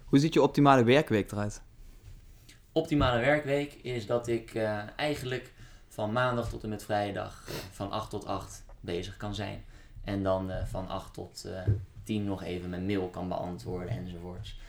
[0.06, 1.62] Hoe ziet je optimale werkweek eruit?
[2.72, 4.56] Optimale werkweek is dat ik
[4.96, 5.54] eigenlijk
[5.88, 9.64] van maandag tot en met vrijdag van 8 tot 8 bezig kan zijn.
[10.04, 11.62] En dan van 8 tot eh
[12.04, 14.60] 10 nog even mijn mail kan beantwoorden enzovoorts.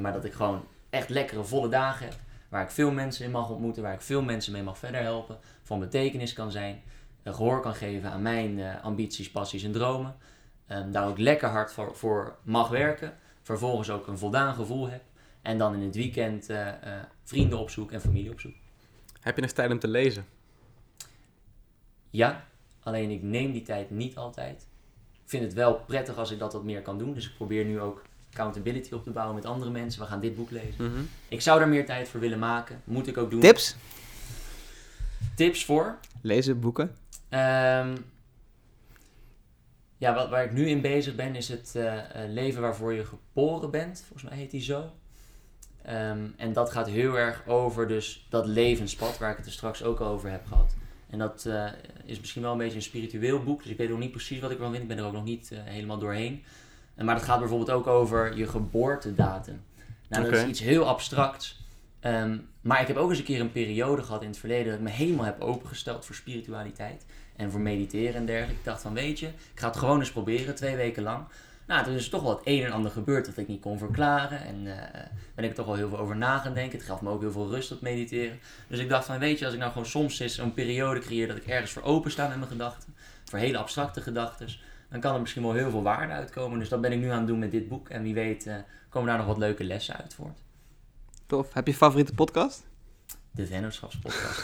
[0.00, 2.14] Maar dat ik gewoon echt lekkere volle dagen heb.
[2.48, 3.82] Waar ik veel mensen in mag ontmoeten.
[3.82, 5.38] Waar ik veel mensen mee mag verder helpen.
[5.62, 6.82] Van betekenis kan zijn.
[7.22, 10.16] eh, gehoor kan geven aan mijn eh, ambities, passies en dromen.
[10.66, 13.16] Ehm, daar ook lekker hard voor, voor mag werken.
[13.42, 15.02] Vervolgens ook een voldaan gevoel heb.
[15.42, 18.54] En dan in het weekend eh, eh, vrienden opzoek en familie opzoek.
[19.20, 20.26] Heb je nog tijd om te lezen?
[22.10, 22.44] Ja,
[22.82, 24.66] alleen ik neem die tijd niet altijd.
[25.12, 27.14] Ik vind het wel prettig als ik dat wat meer kan doen.
[27.14, 30.00] Dus ik probeer nu ook accountability op te bouwen met andere mensen.
[30.00, 30.84] We gaan dit boek lezen.
[30.84, 31.00] Mhm.
[31.28, 32.80] Ik zou daar meer tijd voor willen maken.
[32.84, 33.40] Moet ik ook doen.
[33.40, 33.76] Tips?
[35.34, 35.98] Tips voor?
[36.22, 36.96] Lezen, boeken?
[37.28, 37.96] Ehm,
[40.00, 43.04] ja, wat, waar ik nu in bezig ben is het eh, eh, leven waarvoor je
[43.04, 44.04] geboren bent.
[44.06, 44.90] Volgens mij heet die zo.
[45.82, 49.82] Ehm, en dat gaat heel erg over dus dat levenspad waar ik het er straks
[49.82, 50.74] ook over heb gehad.
[51.10, 51.66] En dat eh,
[52.04, 53.62] is misschien wel een beetje een spiritueel boek.
[53.62, 54.82] Dus ik weet nog niet precies wat ik ervan vind.
[54.82, 56.44] Ik ben er ook nog niet helemaal doorheen.
[57.04, 59.62] Maar dat gaat bijvoorbeeld ook over je geboortedatum.
[60.08, 61.64] Nou, dat is iets heel abstracts.
[62.00, 64.74] Ehm, maar ik heb ook eens een keer een periode gehad in het verleden dat
[64.74, 68.58] ik me helemaal heb opengesteld voor spiritualiteit en voor mediteren en dergelijke.
[68.58, 71.24] Ik dacht van weet je, ik ga het gewoon eens proberen, twee weken lang.
[71.66, 73.78] Nou, toen is er toch wel het een en ander gebeurd dat ik niet kon
[73.78, 74.44] verklaren.
[74.44, 75.00] En eh
[75.34, 76.78] ben ik er toch wel heel veel over na gaan denken.
[76.78, 78.38] Het gaf me ook heel veel rust dat mediteren.
[78.68, 81.28] Dus ik dacht van weet je, als ik nou gewoon soms eens zo'n periode creëer
[81.28, 82.94] dat ik ergens voor open sta met mijn gedachten.
[83.24, 84.48] Voor hele abstracte gedachten.
[84.90, 86.58] Dan kan er misschien wel heel veel waarde uitkomen.
[86.58, 87.88] Dus dat ben ik nu aan het doen met dit boek.
[87.88, 88.54] En wie weet eh,
[88.88, 90.38] komen daar nog wat leuke lessen uit voort.
[91.26, 91.52] Tof.
[91.52, 92.66] Heb je favoriete podcast?
[93.30, 94.42] De Vennootschapspodcast.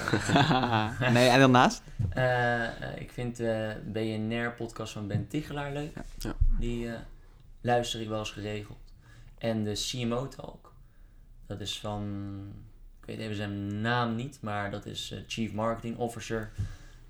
[1.12, 1.82] nee, en daarnaast?
[2.08, 5.96] Eh, ik vind de BNR-podcast van Ben Tichelaar leuk.
[6.18, 6.34] Ja.
[6.58, 6.90] Die
[7.60, 8.92] luister ik wel eens geregeld.
[9.38, 10.72] En de CMO-talk.
[11.46, 12.02] Dat is van...
[13.00, 16.50] Ik weet even zijn naam niet, maar dat is Chief Marketing Officer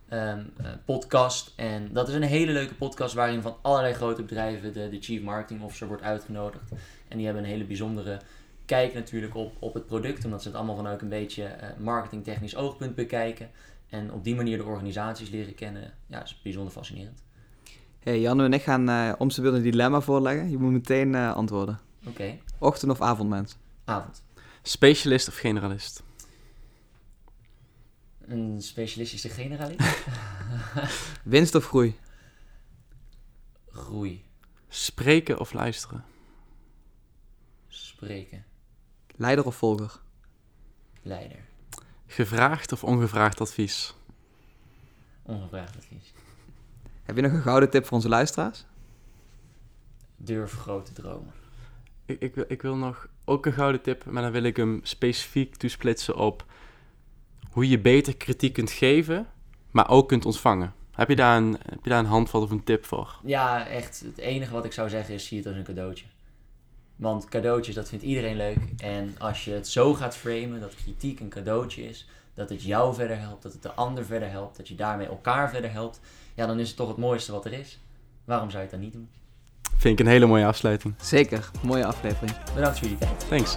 [0.08, 1.52] ehm, eh, podcast.
[1.56, 5.22] En dat is een hele leuke podcast waarin van allerlei grote bedrijven de, de Chief
[5.22, 6.70] Marketing Officer wordt uitgenodigd.
[7.08, 8.20] En die hebben een hele bijzondere
[8.64, 12.56] kijk natuurlijk op, op het product, omdat ze het allemaal vanuit een beetje eh, marketingtechnisch
[12.56, 13.50] oogpunt bekijken.
[13.88, 15.82] En op die manier de organisaties leren kennen.
[16.06, 17.22] Ja, dat is bijzonder fascinerend.
[17.98, 20.50] Hey, Jan en ik gaan eh om beurt een dilemma voorleggen.
[20.50, 21.78] Je moet meteen eh, antwoorden.
[22.06, 23.56] Oké, Ochtend- of avondmens?
[23.84, 24.22] avond.
[24.62, 26.02] Specialist of generalist?
[28.26, 30.04] Een specialistische generalist?
[31.24, 31.98] Winst of groei?
[33.68, 34.24] Groei.
[34.68, 36.04] Spreken of luisteren?
[37.68, 38.44] Spreken.
[39.16, 40.00] Leider of volger?
[41.02, 41.38] Leider.
[42.06, 43.94] Gevraagd of ongevraagd advies?
[45.22, 46.12] Ongevraagd advies.
[47.02, 48.64] Heb je nog een gouden tip voor onze luisteraars?
[50.16, 51.32] Durf grote dromen.
[52.04, 54.80] Ik, ik, wil- ik wil nog ook een gouden tip, maar dan wil ik hem
[54.82, 56.44] specifiek toesplitsen op
[57.56, 59.26] hoe je beter kritiek kunt geven,
[59.70, 60.74] maar ook kunt ontvangen.
[60.92, 63.20] Heb je daar een, heb je daar een handvat of een tip voor?
[63.24, 64.02] Ja, echt.
[64.04, 66.04] Het enige wat ik zou zeggen is zie het als een cadeautje.
[66.96, 68.58] Want cadeautjes, dat vindt iedereen leuk.
[68.76, 72.94] En als je het zo gaat framen, dat kritiek een cadeautje is, dat het jou
[72.94, 76.00] verder helpt, dat het de ander verder helpt, dat je daarmee elkaar verder helpt,
[76.34, 77.78] ja, dan is het toch het mooiste wat er is.
[78.24, 79.08] Waarom zou je het dan niet doen?
[79.76, 80.94] Vind ik een hele mooie afsluiting.
[81.00, 81.50] Zeker.
[81.62, 82.36] Mooie aflevering.
[82.54, 83.28] Bedankt voor jullie tijd.
[83.28, 83.54] Thanks.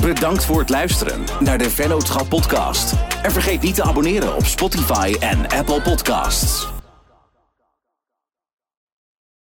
[0.00, 2.94] Bedankt voor het luisteren naar de Vennootschap podcast.
[3.22, 6.79] En vergeet niet te abonneren op Spotify en Apple Podcasts.